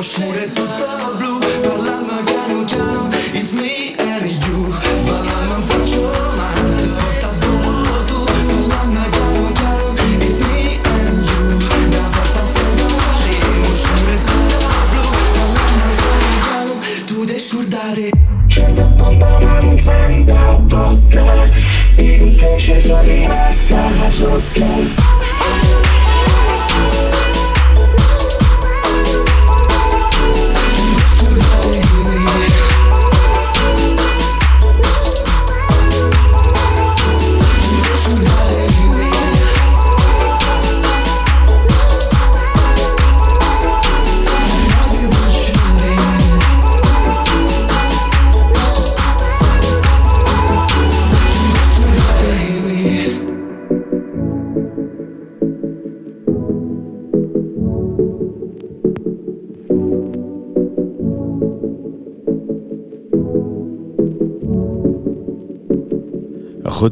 oscure, 0.07 0.51
tutto 0.53 1.15
blu, 1.17 1.37
parlando 1.61 2.23
piano 2.23 2.63
piano, 2.63 3.09
it's 3.33 3.51
me 3.51 3.93
and 3.97 4.25
you, 4.25 4.73
balla 5.03 5.45
non 5.47 5.63
faccio 5.63 6.09
male, 6.37 6.79
stavolta 6.79 7.27
ballo 7.39 8.03
tu, 8.05 8.23
parlando 8.23 9.09
piano 9.09 9.51
piano, 9.51 9.93
it's 10.19 10.37
me 10.39 10.79
and 10.81 11.27
you, 11.27 11.57
da 11.89 12.09
fasta 12.09 12.39
tentare, 12.39 13.35
oscure, 13.69 14.17
tutta 14.23 14.75
blu, 14.91 15.01
parlando 15.33 15.95
piano 15.97 16.37
piano, 16.39 16.79
tu 17.05 17.25
descurdare. 17.25 18.09
C'è 18.47 18.71
da 18.71 18.83
pompa 18.83 19.39
ma 19.41 19.59
non 19.59 19.77
sembra 19.77 20.53
botta, 20.53 21.49
invece 21.97 22.79
sono 22.79 23.01
rimasta 23.01 24.09
sotto. 24.09 25.06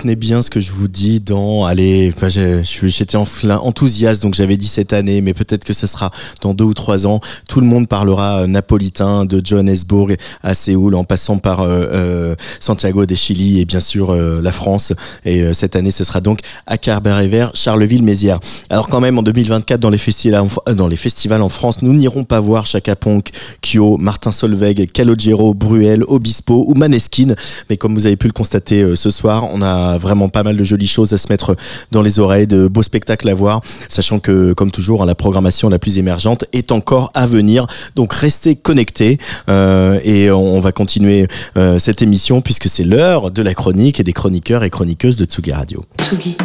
Retenez 0.00 0.16
bien 0.16 0.40
ce 0.40 0.48
que 0.48 0.60
je 0.60 0.72
vous 0.72 0.88
dis 0.88 1.20
dans, 1.20 1.66
allez, 1.66 2.10
enfin, 2.16 2.30
j'étais 2.30 3.18
enthousiaste, 3.18 4.22
donc 4.22 4.32
j'avais 4.32 4.56
dit 4.56 4.66
cette 4.66 4.94
année, 4.94 5.20
mais 5.20 5.34
peut-être 5.34 5.62
que 5.62 5.74
ce 5.74 5.86
sera 5.86 6.10
dans 6.40 6.54
deux 6.54 6.64
ou 6.64 6.72
trois 6.72 7.06
ans. 7.06 7.20
Tout 7.46 7.60
le 7.60 7.66
monde 7.66 7.86
parlera 7.86 8.40
euh, 8.40 8.46
napolitain 8.46 9.26
de 9.26 9.42
Johannesburg 9.44 10.16
à 10.42 10.54
Séoul, 10.54 10.94
en 10.94 11.04
passant 11.04 11.36
par 11.36 11.60
euh, 11.60 11.86
euh, 11.92 12.34
Santiago 12.60 13.04
de 13.04 13.14
Chili 13.14 13.60
et 13.60 13.66
bien 13.66 13.80
sûr 13.80 14.14
la 14.16 14.52
France. 14.52 14.94
Et 15.26 15.52
cette 15.52 15.76
année, 15.76 15.90
ce 15.90 16.02
sera 16.02 16.22
donc 16.22 16.38
à 16.66 16.78
Carber-Vert, 16.78 17.50
Charleville-Mézières. 17.52 18.40
Alors 18.70 18.88
quand 18.88 19.00
même, 19.00 19.18
en 19.18 19.22
2024, 19.22 19.78
dans 19.78 19.90
les 19.90 19.98
festivals, 19.98 21.42
en, 21.42 21.48
France, 21.50 21.82
nous 21.82 21.92
n'irons 21.92 22.24
pas 22.24 22.40
voir 22.40 22.64
Chaka 22.64 22.96
Ponk, 22.96 23.28
Kyo, 23.60 23.98
Martin 23.98 24.32
Solveig, 24.32 24.86
Calogero, 24.94 25.52
Bruel, 25.52 26.04
Obispo 26.04 26.64
ou 26.66 26.72
Maneskin. 26.72 27.34
Mais 27.68 27.76
comme 27.76 27.92
vous 27.92 28.06
avez 28.06 28.16
pu 28.16 28.28
le 28.28 28.32
constater 28.32 28.96
ce 28.96 29.10
soir, 29.10 29.46
on 29.52 29.60
a 29.60 29.89
vraiment 29.98 30.28
pas 30.28 30.42
mal 30.42 30.56
de 30.56 30.64
jolies 30.64 30.86
choses 30.86 31.12
à 31.12 31.18
se 31.18 31.28
mettre 31.30 31.56
dans 31.90 32.02
les 32.02 32.18
oreilles, 32.18 32.46
de 32.46 32.68
beaux 32.68 32.82
spectacles 32.82 33.28
à 33.28 33.34
voir, 33.34 33.60
sachant 33.88 34.18
que, 34.18 34.52
comme 34.52 34.70
toujours, 34.70 35.02
hein, 35.02 35.06
la 35.06 35.14
programmation 35.14 35.68
la 35.68 35.78
plus 35.78 35.98
émergente 35.98 36.44
est 36.52 36.72
encore 36.72 37.10
à 37.14 37.26
venir. 37.26 37.66
Donc 37.96 38.12
restez 38.12 38.56
connectés 38.56 39.18
euh, 39.48 39.98
et 40.04 40.30
on, 40.30 40.60
va 40.60 40.72
continuer 40.72 41.26
euh, 41.56 41.78
cette 41.78 42.02
émission 42.02 42.40
puisque 42.40 42.68
c'est 42.68 42.84
l'heure 42.84 43.30
de 43.30 43.42
la 43.42 43.54
chronique 43.54 44.00
et 44.00 44.04
des 44.04 44.12
chroniqueurs 44.12 44.62
et 44.64 44.70
chroniqueuses 44.70 45.16
de 45.16 45.24
Tsugi 45.24 45.52
Radio. 45.52 45.84
Tsugi. 45.98 46.36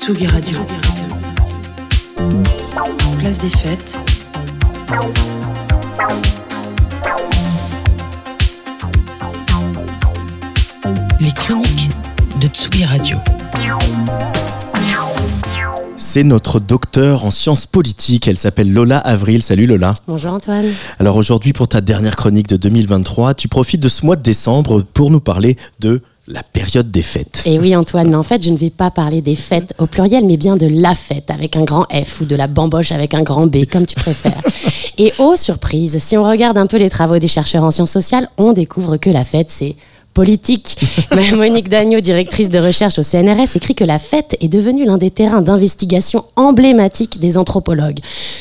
Tsugi 0.00 0.26
Radio. 0.26 0.58
Place 3.18 3.38
des 3.38 3.48
fêtes. 3.48 3.98
Les 11.18 11.32
chroniques 11.32 11.88
de 12.40 12.46
Tsugi 12.46 12.84
Radio. 12.84 13.16
C'est 15.96 16.24
notre 16.24 16.60
docteur 16.60 17.24
en 17.24 17.30
sciences 17.30 17.64
politiques. 17.64 18.28
Elle 18.28 18.36
s'appelle 18.36 18.70
Lola 18.70 18.98
Avril. 18.98 19.42
Salut 19.42 19.66
Lola. 19.66 19.94
Bonjour 20.06 20.34
Antoine. 20.34 20.66
Alors 20.98 21.16
aujourd'hui, 21.16 21.54
pour 21.54 21.68
ta 21.68 21.80
dernière 21.80 22.16
chronique 22.16 22.48
de 22.48 22.56
2023, 22.56 23.32
tu 23.32 23.48
profites 23.48 23.80
de 23.80 23.88
ce 23.88 24.04
mois 24.04 24.16
de 24.16 24.22
décembre 24.22 24.82
pour 24.82 25.10
nous 25.10 25.20
parler 25.20 25.56
de 25.80 26.02
la 26.28 26.42
période 26.42 26.90
des 26.90 27.02
fêtes. 27.02 27.42
Et 27.46 27.58
oui 27.58 27.74
Antoine, 27.74 28.08
mais 28.08 28.16
en 28.16 28.22
fait 28.22 28.42
je 28.42 28.50
ne 28.50 28.56
vais 28.56 28.70
pas 28.70 28.90
parler 28.90 29.22
des 29.22 29.36
fêtes 29.36 29.74
au 29.78 29.86
pluriel, 29.86 30.24
mais 30.26 30.36
bien 30.36 30.56
de 30.56 30.66
la 30.66 30.94
fête 30.94 31.30
avec 31.30 31.56
un 31.56 31.64
grand 31.64 31.86
F 31.92 32.20
ou 32.20 32.24
de 32.24 32.36
la 32.36 32.46
bamboche 32.48 32.92
avec 32.92 33.14
un 33.14 33.22
grand 33.22 33.46
B, 33.46 33.64
comme 33.70 33.86
tu 33.86 33.94
préfères. 33.94 34.42
Et 34.98 35.12
oh 35.18 35.36
surprise, 35.36 35.96
si 35.98 36.16
on 36.16 36.24
regarde 36.24 36.58
un 36.58 36.66
peu 36.66 36.78
les 36.78 36.90
travaux 36.90 37.18
des 37.18 37.28
chercheurs 37.28 37.64
en 37.64 37.70
sciences 37.70 37.92
sociales, 37.92 38.28
on 38.38 38.52
découvre 38.52 38.96
que 38.96 39.10
la 39.10 39.24
fête 39.24 39.50
c'est 39.50 39.76
politique. 40.16 40.78
Monique 41.36 41.68
Dagneau, 41.68 42.00
directrice 42.00 42.48
de 42.48 42.58
recherche 42.58 42.98
au 42.98 43.02
CNRS, 43.02 43.54
écrit 43.54 43.74
que 43.74 43.84
la 43.84 43.98
fête 43.98 44.34
est 44.40 44.48
devenue 44.48 44.86
l'un 44.86 44.96
des 44.96 45.10
terrains 45.10 45.42
d'investigation 45.42 46.24
emblématiques 46.36 47.20
des 47.20 47.36
anthropologues. 47.36 48.00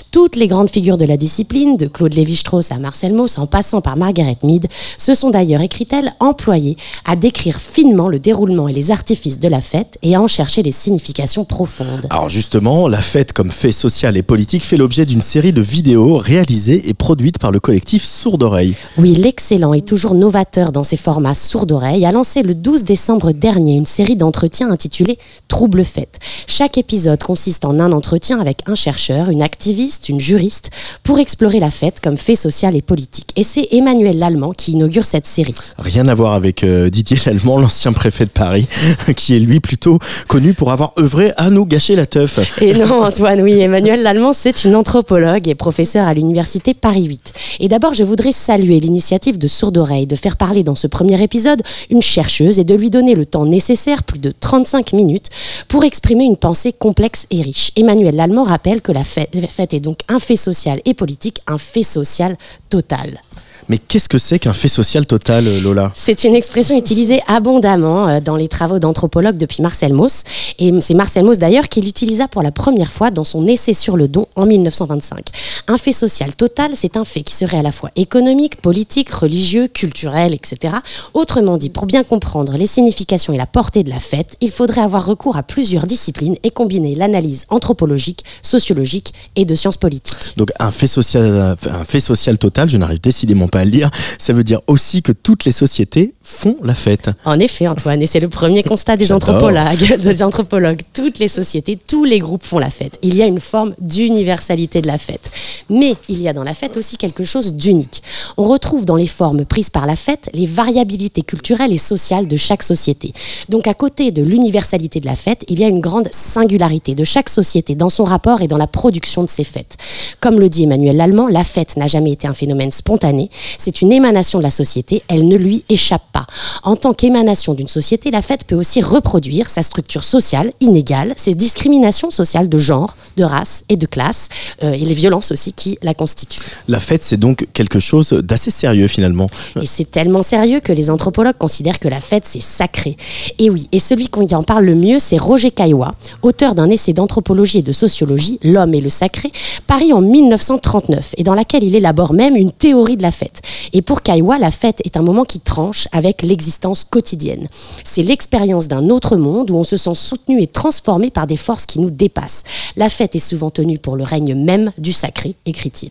Toutes 0.09 0.38
les 0.38 0.47
grandes 0.47 0.69
figures 0.69 0.97
de 0.97 1.03
la 1.03 1.17
discipline, 1.17 1.76
de 1.76 1.88
Claude 1.88 2.13
Lévi-Strauss 2.13 2.71
à 2.71 2.78
Marcel 2.78 3.11
Mauss, 3.11 3.38
en 3.38 3.45
passant 3.45 3.82
par 3.82 3.97
Margaret 3.97 4.38
Mead, 4.41 4.67
se 4.97 5.13
sont 5.13 5.32
d'ailleurs, 5.32 5.59
écrit-elle, 5.59 6.13
employées 6.21 6.78
à 7.03 7.17
décrire 7.17 7.59
finement 7.59 8.07
le 8.07 8.19
déroulement 8.19 8.69
et 8.69 8.73
les 8.73 8.91
artifices 8.91 9.41
de 9.41 9.49
la 9.49 9.59
fête 9.59 9.97
et 10.01 10.15
à 10.15 10.21
en 10.21 10.30
chercher 10.30 10.63
les 10.63 10.71
significations 10.71 11.43
profondes. 11.43 12.07
Alors 12.09 12.30
justement, 12.30 12.88
la 12.88 13.01
fête 13.01 13.34
comme 13.34 13.51
fait 13.51 13.73
social 13.73 14.15
et 14.15 14.23
politique 14.23 14.63
fait 14.63 14.78
l'objet 14.78 15.05
d'une 15.05 15.21
série 15.21 15.51
de 15.51 15.61
vidéos 15.61 16.19
réalisées 16.19 16.88
et 16.88 16.93
produites 16.93 17.38
par 17.38 17.51
le 17.51 17.59
collectif 17.59 18.05
Sourd 18.05 18.41
Oreille. 18.41 18.76
Oui, 18.97 19.13
l'excellent 19.13 19.73
et 19.73 19.82
toujours 19.82 20.15
novateur 20.15 20.71
dans 20.71 20.84
ses 20.84 20.95
formats 20.95 21.36
sourds 21.36 21.64
d'oreille 21.66 22.05
a 22.05 22.11
lancé 22.11 22.41
le 22.41 22.55
12 22.55 22.84
décembre 22.84 23.32
dernier 23.32 23.76
une 23.76 23.86
série 23.86 24.16
d'entretiens 24.16 24.72
intitulée 24.72 25.18
Trouble 25.47 25.84
fête. 25.84 26.20
Chaque 26.47 26.78
épisode 26.78 27.22
consiste 27.22 27.66
en 27.66 27.80
un 27.80 27.91
entretien 27.91 28.39
avec 28.39 28.59
un 28.68 28.76
chercheur, 28.76 29.30
une 29.30 29.41
activiste, 29.41 30.09
une 30.09 30.20
juriste 30.20 30.72
pour 31.03 31.20
explorer 31.20 31.59
la 31.59 31.72
fête 31.72 31.99
comme 32.01 32.18
fait 32.18 32.36
social 32.36 32.76
et 32.76 32.82
politique. 32.82 33.32
Et 33.36 33.43
c'est 33.43 33.68
Emmanuel 33.72 34.18
Lallemand 34.18 34.51
qui 34.51 34.74
inaugure 34.74 35.05
cette 35.05 35.26
série. 35.26 35.55
Rien 35.78 36.07
à 36.07 36.16
voir 36.16 36.34
avec 36.34 36.63
euh, 36.63 36.89
Didier 36.89 37.18
Lallemand, 37.26 37.57
l'ancien 37.59 37.93
préfet 37.93 38.26
de 38.26 38.32
Paris, 38.32 38.68
qui 39.16 39.36
est 39.36 39.39
lui 39.39 39.59
plutôt 39.59 39.99
connu 40.28 40.53
pour 40.53 40.72
avoir 40.72 40.93
œuvré 40.99 41.34
à 41.38 41.49
nous 41.49 41.66
gâcher 41.66 41.95
la 41.95 42.05
teuf. 42.05 42.39
Et 42.61 42.74
non, 42.74 43.03
Antoine, 43.03 43.41
oui, 43.41 43.59
Emmanuel 43.59 44.01
Lallemand, 44.01 44.34
c'est 44.34 44.63
une 44.66 44.76
anthropologue 44.76 45.47
et 45.47 45.55
professeure 45.55 46.07
à 46.07 46.13
l'université 46.13 46.74
Paris 46.74 47.05
8. 47.05 47.34
Et 47.59 47.68
d'abord, 47.68 47.93
je 47.93 48.03
voudrais 48.03 48.32
saluer 48.32 48.80
l'initiative 48.80 49.38
de 49.38 49.47
Sourde 49.47 49.78
Oreille 49.78 50.07
de 50.07 50.16
faire 50.16 50.38
parler 50.38 50.63
dans 50.63 50.76
ce 50.76 50.88
premier 50.88 51.22
épisode 51.22 51.55
une 51.89 52.01
chercheuse 52.01 52.60
et 52.60 52.64
de 52.64 52.76
lui 52.76 52.89
donner 52.89 53.16
le 53.16 53.26
temps 53.26 53.45
nécessaire, 53.45 54.03
plus 54.03 54.20
de 54.20 54.32
35 54.32 54.93
minutes, 54.93 55.30
pour 55.68 55.84
exprimer 55.84 56.24
une 56.24 56.38
pensée 56.38 56.74
complexe 56.74 57.28
et 57.32 57.41
riche. 57.41 57.72
Emmanuel 57.76 58.16
Lallemand 58.16 58.43
rappelle 58.43 58.82
que 58.82 58.91
la 58.91 59.03
fête, 59.03 59.74
est 59.74 59.80
donc 59.80 59.99
un 60.08 60.20
fait 60.20 60.36
social 60.36 60.82
et 60.86 60.93
politique, 60.93 61.41
un 61.47 61.58
fait 61.58 61.84
social 61.84 62.38
total. 62.70 63.20
Mais 63.68 63.80
qu'est-ce 63.80 64.07
que 64.07 64.18
c'est 64.18 64.38
qu'un 64.38 64.53
fait 64.53 64.68
social 64.68 65.05
total, 65.05 65.47
euh, 65.47 65.59
Lola? 65.59 65.91
C'est 65.95 66.24
une 66.24 66.36
expression 66.36 66.78
utilisée 66.78 67.22
abondamment 67.28 68.07
euh, 68.07 68.20
dans 68.20 68.36
les 68.36 68.47
travaux 68.47 68.78
d'anthropologues 68.78 69.38
depuis 69.38 69.63
Marcel 69.63 69.93
Mauss. 69.93 70.24
Et 70.59 70.72
c'est 70.82 70.93
Marcel 70.93 71.26
Mauss 71.26 71.39
d'ailleurs 71.39 71.68
qui 71.68 71.82
l'utilisa 71.82 72.28
pour 72.28 72.43
la 72.43 72.51
première 72.51 72.91
fois 72.91 73.09
dans 73.09 73.24
son 73.24 73.47
essai 73.47 73.74
sur 73.74 73.97
le 73.97 74.07
don 74.07 74.28
en 74.36 74.45
1925. 74.45 75.26
Un 75.68 75.78
fait 75.78 75.93
social 75.93 76.36
total, 76.36 76.72
c'est 76.76 76.95
un 76.95 77.05
fait 77.05 77.24
qui 77.24 77.34
serait 77.34 77.57
à 77.57 77.63
la 77.63 77.72
fois 77.72 77.89
économique, 77.95 78.57
politique, 78.57 79.09
religieux, 79.09 79.68
culturel, 79.68 80.34
etc. 80.34 80.76
Autrement 81.13 81.57
dit, 81.57 81.72
pour 81.72 81.88
bien 81.88 82.03
comprendre 82.03 82.53
les 82.57 82.68
significations 82.68 83.34
et 83.34 83.38
la 83.38 83.47
portée 83.47 83.84
de 83.84 83.89
la 83.89 83.99
fête, 83.99 84.38
il 84.41 84.51
faudrait 84.51 84.82
avoir 84.82 85.05
recours 85.05 85.38
à 85.38 85.43
plusieurs 85.43 85.88
disciplines 85.88 86.36
et 86.43 86.51
combiner 86.51 86.93
l'analyse 86.93 87.45
anthropologique, 87.49 88.24
sociologique 88.43 89.13
et 89.36 89.45
de 89.45 89.55
sciences 89.55 89.78
politiques. 89.78 90.38
Donc 90.38 90.51
un 90.59 90.70
fait 90.70 90.88
social, 90.88 91.55
un 91.68 91.84
fait 91.84 91.99
social 91.99 92.38
total, 92.38 92.70
je 92.70 92.78
n'arrive 92.78 93.01
décidément 93.01 93.47
pas 93.47 93.55
à 93.60 93.66
le 93.66 93.72
dire, 93.72 93.89
ça 94.18 94.34
veut 94.34 94.43
dire 94.43 94.62
aussi 94.68 95.01
que 95.01 95.12
toutes 95.12 95.45
les 95.45 95.51
sociétés 95.51 96.14
font 96.22 96.58
la 96.64 96.76
fête. 96.76 97.10
En 97.26 97.39
effet, 97.39 97.68
Antoine, 97.68 98.01
et 98.01 98.08
c'est 98.08 98.20
le 98.20 98.30
premier 98.30 98.64
constat 98.64 98.95
des 98.97 99.12
anthropologues, 99.12 99.97
des 100.01 100.24
anthropologues. 100.24 100.82
Toutes 100.93 101.20
les 101.20 101.28
sociétés, 101.28 101.78
tous 101.78 102.03
les 102.03 102.20
groupes 102.20 102.43
font 102.43 102.60
la 102.60 102.70
fête. 102.70 102.97
Il 103.01 103.16
y 103.16 103.22
a 103.22 103.26
une 103.26 103.39
forme 103.39 103.74
d'universalité 103.80 104.82
de 104.82 104.88
la 104.88 104.97
fête. 104.97 105.32
Mais 105.70 105.95
il 106.10 106.22
y 106.22 106.28
a 106.28 106.34
dans 106.34 106.43
la 106.43 106.53
fête 106.53 106.78
aussi 106.78 106.97
quelque 106.97 107.24
chose 107.24 107.53
d'unique. 107.53 108.03
On 108.38 108.47
retrouve 108.47 108.86
dans 108.86 108.95
les 108.95 109.08
formes 109.08 109.45
prises 109.45 109.70
par 109.70 109.86
la 109.86 109.95
fête 109.95 110.30
les 110.34 110.45
variabilités 110.45 111.22
culturelles 111.22 111.74
et 111.74 111.78
sociales 111.78 112.28
de 112.28 112.36
chaque 112.36 112.64
société. 112.64 113.14
Donc 113.49 113.68
à 113.68 113.74
côté 113.74 114.12
de 114.12 114.22
l'universalité 114.22 114.99
de 114.99 115.06
la 115.06 115.16
fête, 115.16 115.43
il 115.47 115.60
y 115.60 115.64
a 115.64 115.68
une 115.68 115.82
grande 115.82 116.10
singularité 116.12 116.95
de 116.95 117.03
chaque 117.03 117.30
société 117.30 117.76
dans 117.76 117.89
son 117.89 118.03
rapport 118.03 118.41
et 118.41 118.47
dans 118.47 118.58
la 118.58 118.68
production 118.68 119.24
de 119.24 119.30
ses 119.30 119.43
fêtes. 119.43 119.78
Comme 120.20 120.39
le 120.39 120.49
dit 120.49 120.64
Emmanuel 120.64 120.97
Lallemand, 120.97 121.28
la 121.28 121.43
fête 121.43 121.78
n'a 121.78 121.88
jamais 121.88 122.12
été 122.12 122.28
un 122.28 122.34
phénomène 122.34 122.72
spontané, 122.72 123.30
c'est 123.58 123.82
une 123.82 123.91
émanation 123.91 124.39
de 124.39 124.43
la 124.43 124.52
société, 124.52 125.04
elle 125.08 125.28
ne 125.28 125.36
lui 125.36 125.64
échappe 125.70 126.06
pas. 126.12 126.26
En 126.64 126.76
tant 126.76 126.93
qu'émanation 126.93 127.54
d'une 127.54 127.68
société, 127.68 128.12
la 128.12 128.22
fête 128.22 128.46
peut 128.46 128.56
aussi 128.56 128.82
reproduire 128.82 129.50
sa 129.50 129.62
structure 129.62 130.04
sociale 130.04 130.52
inégale, 130.62 131.14
ses 131.16 131.34
discriminations 131.34 132.12
sociales 132.12 132.50
de 132.50 132.58
genre, 132.58 132.96
de 133.18 133.24
race 133.24 133.64
et 133.70 133.78
de 133.78 133.86
classe, 133.86 134.30
euh, 134.64 134.74
et 134.74 134.80
les 134.80 134.93
violences 134.93 135.32
aussi 135.32 135.54
qui 135.54 135.78
la 135.82 135.93
constituent. 135.93 136.41
La 136.68 136.80
fête, 136.80 137.04
c'est 137.04 137.18
donc 137.18 137.48
quelque 137.54 137.80
chose 137.80 138.10
d'assez 138.10 138.52
sérieux 138.52 138.88
finalement. 138.88 139.28
Et 139.62 139.66
c'est 139.66 139.89
tellement 139.89 140.22
sérieux 140.22 140.60
que 140.60 140.74
les 140.74 140.89
anthropologues 140.89 141.38
considèrent 141.38 141.80
que 141.80 141.88
la 141.88 142.02
fête, 142.02 142.26
c'est 142.26 142.41
sacré. 142.41 142.98
Et 143.39 143.50
oui, 143.50 143.68
et 143.72 143.80
celui 143.80 144.08
qui 144.08 144.36
en 144.36 144.43
parle 144.43 144.66
le 144.66 144.76
mieux, 144.76 145.00
c'est 145.00 145.18
Roger 145.18 145.52
Caillois, 145.52 145.93
auteur 146.22 146.56
d'un 146.56 146.70
essai 146.70 146.93
d'anthropologie 146.93 147.60
et 147.60 147.64
de 147.64 147.72
sociologie, 147.72 148.39
L'homme 148.43 148.74
et 148.74 148.82
le 148.82 148.89
sacré, 148.89 149.32
paru 149.68 149.93
en 149.93 150.02
1939, 150.02 151.16
et 151.18 151.24
dans 151.24 151.34
laquelle 151.34 151.64
il 151.64 151.76
élabore 151.76 152.14
même 152.14 152.36
une 152.36 152.52
théorie 152.52 152.98
de 152.98 153.02
la 153.02 153.12
fête. 153.12 153.34
Et 153.73 153.81
pour 153.81 154.01
Caillois, 154.01 154.38
la 154.38 154.51
fête 154.51 154.81
est 154.86 154.97
un 154.97 155.01
moment 155.01 155.25
qui 155.25 155.39
tranche 155.39 155.88
avec 155.91 156.21
l'existence 156.21 156.83
quotidienne. 156.83 157.47
C'est 157.83 158.03
l'expérience 158.03 158.67
d'un 158.67 158.89
autre 158.89 159.17
monde 159.17 159.51
où 159.51 159.55
on 159.55 159.63
se 159.63 159.77
sent 159.77 159.95
soutenu 159.95 160.41
et 160.41 160.47
transformé 160.47 161.09
par 161.11 161.27
des 161.27 161.38
forces 161.38 161.65
qui 161.65 161.79
nous 161.79 161.89
dépassent. 161.91 162.43
La 162.75 162.89
fête 162.89 163.15
est 163.15 163.19
souvent 163.19 163.49
tenue 163.49 163.79
pour 163.79 163.95
le 163.95 164.03
règne 164.03 164.36
même 164.36 164.71
du 164.77 164.93
sacré, 164.93 165.36
écrit-il. 165.45 165.89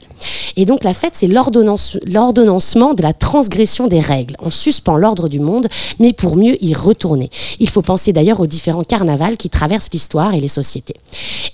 Et 0.57 0.67
donc 0.67 0.85
la 0.85 0.95
fête, 0.95 1.15
c'est 1.15 1.27
l'ordonnance- 1.27 1.99
l'ordonnancement 2.07 2.95
de 2.95 3.03
la 3.03 3.13
transgression 3.13 3.89
des 3.89 4.01
règles. 4.01 4.37
On 4.41 4.51
suspend 4.51 4.97
l'ordre 4.97 5.29
du 5.29 5.41
monde, 5.41 5.69
mais 5.99 6.13
pour 6.13 6.37
mieux 6.37 6.63
y 6.65 6.75
retourner. 6.75 7.31
Il 7.59 7.69
faut 7.69 7.83
penser 7.83 8.13
d'ailleurs 8.13 8.41
aux 8.41 8.47
différents 8.47 8.85
carnavals 8.85 9.37
qui 9.37 9.51
traversent 9.51 9.91
l'histoire 9.93 10.35
et 10.35 10.41
les 10.41 10.49
sociétés. 10.49 10.95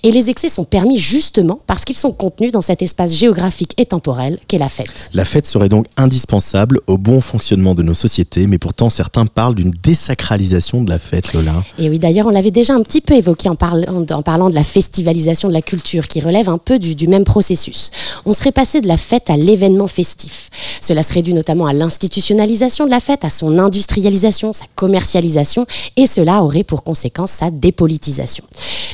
Et 0.03 0.11
les 0.11 0.29
excès 0.29 0.49
sont 0.49 0.63
permis 0.63 0.97
justement 0.97 1.59
parce 1.67 1.85
qu'ils 1.85 1.97
sont 1.97 2.11
contenus 2.11 2.51
dans 2.51 2.61
cet 2.61 2.81
espace 2.81 3.13
géographique 3.13 3.73
et 3.77 3.85
temporel 3.85 4.39
qu'est 4.47 4.57
la 4.57 4.69
fête. 4.69 5.09
La 5.13 5.25
fête 5.25 5.45
serait 5.45 5.69
donc 5.69 5.80
indispensable 5.97 6.79
au 6.87 6.97
bon 6.97 7.21
fonctionnement 7.21 7.75
de 7.75 7.83
nos 7.83 7.93
sociétés, 7.93 8.47
mais 8.47 8.57
pourtant 8.57 8.89
certains 8.89 9.25
parlent 9.25 9.55
d'une 9.55 9.71
désacralisation 9.71 10.83
de 10.83 10.89
la 10.89 10.99
fête, 10.99 11.33
Lola. 11.33 11.63
Et 11.77 11.89
oui, 11.89 11.99
d'ailleurs, 11.99 12.27
on 12.27 12.31
l'avait 12.31 12.51
déjà 12.51 12.73
un 12.73 12.81
petit 12.81 13.01
peu 13.01 13.13
évoqué 13.15 13.49
en 13.49 13.55
parlant, 13.55 14.49
de 14.49 14.55
la 14.55 14.63
festivalisation 14.63 15.47
de 15.47 15.53
la 15.53 15.61
culture, 15.61 16.07
qui 16.07 16.21
relève 16.21 16.49
un 16.49 16.57
peu 16.57 16.79
du, 16.79 17.07
même 17.07 17.23
processus. 17.23 17.91
On 18.25 18.33
serait 18.33 18.51
passé 18.51 18.81
de 18.81 18.87
la 18.87 18.97
fête 18.97 19.29
à 19.29 19.37
l'événement 19.37 19.87
festif. 19.87 20.49
Cela 20.81 21.03
serait 21.03 21.21
dû 21.21 21.33
notamment 21.33 21.65
à 21.65 21.73
l'institutionnalisation 21.73 22.85
de 22.85 22.91
la 22.91 22.99
fête, 22.99 23.25
à 23.25 23.29
son 23.29 23.57
industrialisation, 23.59 24.53
sa 24.53 24.65
commercialisation, 24.75 25.65
et 25.97 26.07
cela 26.07 26.43
aurait 26.43 26.63
pour 26.63 26.83
conséquence 26.83 27.31
sa 27.31 27.51
dépolitisation. 27.51 28.43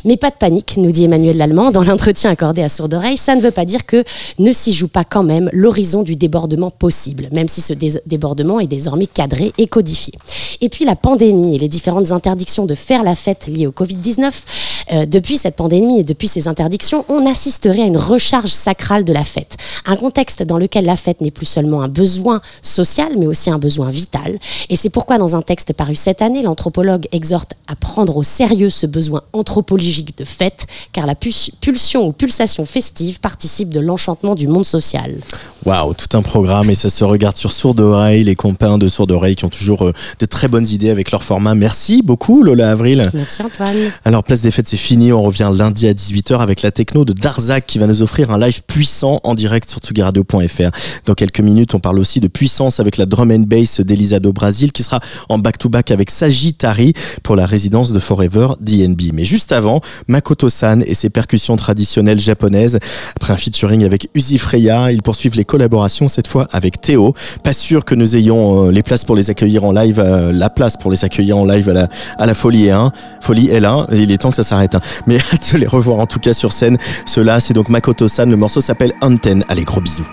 Mais 0.06 0.18
pas 0.18 0.30
de 0.30 0.36
panique, 0.36 0.76
nous 0.78 0.92
dit 0.92 1.06
Emmanuel 1.06 1.38
Lallemand 1.38 1.72
dans 1.72 1.84
l'entretien 1.84 2.30
accordé 2.30 2.62
à 2.62 2.70
Sourde 2.70 2.94
Oreille, 2.94 3.18
ça 3.18 3.36
ne 3.36 3.42
veut 3.42 3.52
pas 3.52 3.66
dire 3.66 3.86
que 3.86 4.04
ne 4.40 4.52
s'y 4.52 4.74
joue 4.74 4.88
pas 4.88 5.04
quand 5.04 5.24
même 5.24 5.50
l'horizon 5.54 6.04
du 6.04 6.16
débordement 6.16 6.72
possible, 6.78 7.30
même 7.32 7.48
si 7.48 7.62
ce 7.62 7.74
dé- 7.74 8.00
débordement 8.06 8.60
est 8.60 8.68
désormais 8.68 9.08
cadré 9.08 9.52
et 9.58 9.68
codifié. 9.68 10.14
Et 10.62 10.70
puis 10.70 10.86
la 10.86 10.96
pandémie 10.96 11.56
et 11.56 11.60
les 11.60 11.68
différentes 11.68 12.12
interdictions 12.12 12.66
de 12.66 12.76
faire 12.76 13.04
la 13.04 13.16
fête 13.16 13.46
liées 13.48 13.68
au 13.68 13.72
Covid-19, 13.72 14.32
euh, 14.94 15.06
depuis 15.06 15.38
cette 15.38 15.56
pandémie 15.56 16.00
et 16.00 16.04
depuis 16.04 16.28
ces 16.28 16.48
interdictions, 16.48 17.06
on 17.10 17.26
assisterait 17.26 17.82
à 17.82 17.86
une 17.86 17.98
recharge 17.98 18.50
sacrale 18.52 19.04
de 19.04 19.14
la 19.14 19.24
fête. 19.24 19.58
Un 19.86 19.96
contexte 19.96 20.44
dans 20.44 20.58
lequel 20.58 20.86
la 20.86 20.96
fête 20.96 21.22
n'est 21.22 21.32
plus 21.32 21.46
seulement 21.46 21.82
un 21.82 21.88
besoin 21.90 22.42
social, 22.62 23.10
mais 23.18 23.28
aussi 23.28 23.50
un 23.50 23.60
besoin 23.60 23.90
vital. 23.90 24.40
Et 24.70 24.76
c'est 24.76 24.90
pourquoi 24.90 25.18
dans 25.18 25.36
un 25.36 25.42
texte 25.42 25.74
paru 25.74 25.96
cette 25.96 26.22
année, 26.22 26.42
l'anthropologue 26.42 27.08
exhorte 27.12 27.52
à 27.68 27.76
prendre 27.76 28.18
au 28.18 28.24
sérieux 28.24 28.70
ce 28.70 28.86
besoin 28.86 29.22
anthropologique 29.34 30.18
de 30.18 30.26
fête, 30.26 30.66
car 30.94 31.06
la 31.06 31.16
pulsion 31.16 32.08
ou 32.08 32.12
pulsation 32.14 32.66
festive 32.66 33.20
participe 33.20 33.70
de 33.70 33.80
l'enchantement 33.80 34.36
du 34.36 34.48
monde 34.48 34.66
social. 34.66 35.16
Waouh, 35.66 35.94
tout 35.94 36.18
un 36.18 36.22
programme 36.22 36.57
et 36.68 36.76
ça 36.76 36.90
se 36.90 37.04
regarde 37.04 37.38
sur 37.38 37.52
Sourde 37.52 37.80
Oreille, 37.80 38.24
les 38.24 38.36
copains 38.36 38.78
de 38.78 38.88
Sourde 38.88 39.12
Oreille 39.12 39.36
qui 39.36 39.46
ont 39.46 39.50
toujours 39.50 39.86
euh, 39.86 39.94
de 40.20 40.26
très 40.26 40.48
bonnes 40.48 40.68
idées 40.68 40.90
avec 40.90 41.12
leur 41.12 41.24
format. 41.24 41.56
Merci 41.56 42.02
beaucoup 42.02 42.44
Lola 42.44 42.72
Avril. 42.72 43.10
Merci 43.14 43.42
Antoine. 43.42 43.76
Alors 44.06 44.24
Place 44.24 44.42
des 44.42 44.52
Fêtes 44.52 44.68
c'est 44.68 44.78
fini, 44.78 45.14
on 45.14 45.22
revient 45.22 45.52
lundi 45.54 45.88
à 45.88 45.94
18h 45.94 46.40
avec 46.40 46.62
la 46.62 46.72
techno 46.72 47.06
de 47.06 47.14
Darzac 47.14 47.66
qui 47.68 47.80
va 47.80 47.88
nous 47.88 48.02
offrir 48.02 48.32
un 48.32 48.40
live 48.40 48.62
puissant 48.66 49.20
en 49.24 49.36
direct 49.36 49.70
sur 49.70 49.80
tsugiradio.fr. 49.80 50.72
Dans 51.06 51.14
quelques 51.14 51.40
minutes 51.40 51.76
on 51.76 51.80
parle 51.80 52.00
aussi 52.00 52.20
de 52.20 52.28
puissance 52.28 52.80
avec 52.80 52.98
la 52.98 53.06
drum 53.06 53.32
and 53.32 53.46
bass 53.48 53.80
d'Elisa 53.82 54.20
do 54.20 54.34
Brasil 54.34 54.72
qui 54.72 54.84
sera 54.84 55.00
en 55.30 55.38
back-to-back 55.38 55.92
avec 55.92 56.10
Sagittari 56.10 56.94
pour 57.24 57.36
la 57.36 57.46
résidence 57.46 57.92
de 57.92 58.00
Forever 58.00 58.50
DNB. 58.60 59.14
Mais 59.14 59.26
juste 59.26 59.52
avant, 59.52 59.82
Makoto-san 60.08 60.84
et 60.86 60.94
ses 60.94 61.10
percussions 61.10 61.56
traditionnelles 61.56 62.20
japonaises. 62.20 62.80
Après 63.16 63.34
un 63.34 63.38
featuring 63.38 63.84
avec 63.84 64.10
Uzi 64.16 64.38
Freya, 64.38 64.92
ils 64.92 65.02
poursuivent 65.02 65.36
les 65.36 65.46
collaborations 65.46 66.08
cette 66.08 66.28
fois 66.28 66.47
avec 66.52 66.82
Théo. 66.82 67.14
Pas 67.44 67.54
sûr 67.54 67.86
que 67.86 67.96
nous 67.96 68.16
ayons 68.16 68.68
euh, 68.68 68.72
les 68.72 68.84
places 68.84 69.04
pour 69.04 69.16
les 69.16 69.30
accueillir 69.30 69.64
en 69.64 69.72
live, 69.72 70.00
euh, 70.00 70.32
la 70.32 70.50
place 70.50 70.78
pour 70.78 70.92
les 70.92 71.04
accueillir 71.06 71.38
en 71.38 71.46
live 71.46 71.70
à 71.70 71.74
la, 71.74 71.88
à 72.18 72.26
la 72.26 72.34
Folie 72.34 72.70
1, 72.70 72.92
Folie 73.22 73.48
L1. 73.50 73.94
Et 73.94 74.00
il 74.00 74.12
est 74.12 74.18
temps 74.18 74.30
que 74.30 74.36
ça 74.36 74.44
s'arrête. 74.44 74.76
hein. 74.76 74.82
Mais 75.06 75.18
hâte 75.34 75.54
de 75.54 75.58
les 75.58 75.68
revoir 75.68 76.00
en 76.00 76.06
tout 76.06 76.20
cas 76.20 76.34
sur 76.34 76.52
scène. 76.52 76.78
Cela, 77.06 77.40
c'est 77.40 77.54
donc 77.54 77.70
Makoto-san. 77.70 78.30
Le 78.30 78.38
morceau 78.38 78.62
s'appelle 78.62 78.94
Antenne. 79.02 79.44
Allez, 79.50 79.64
gros 79.64 79.82
bisous. 79.82 80.08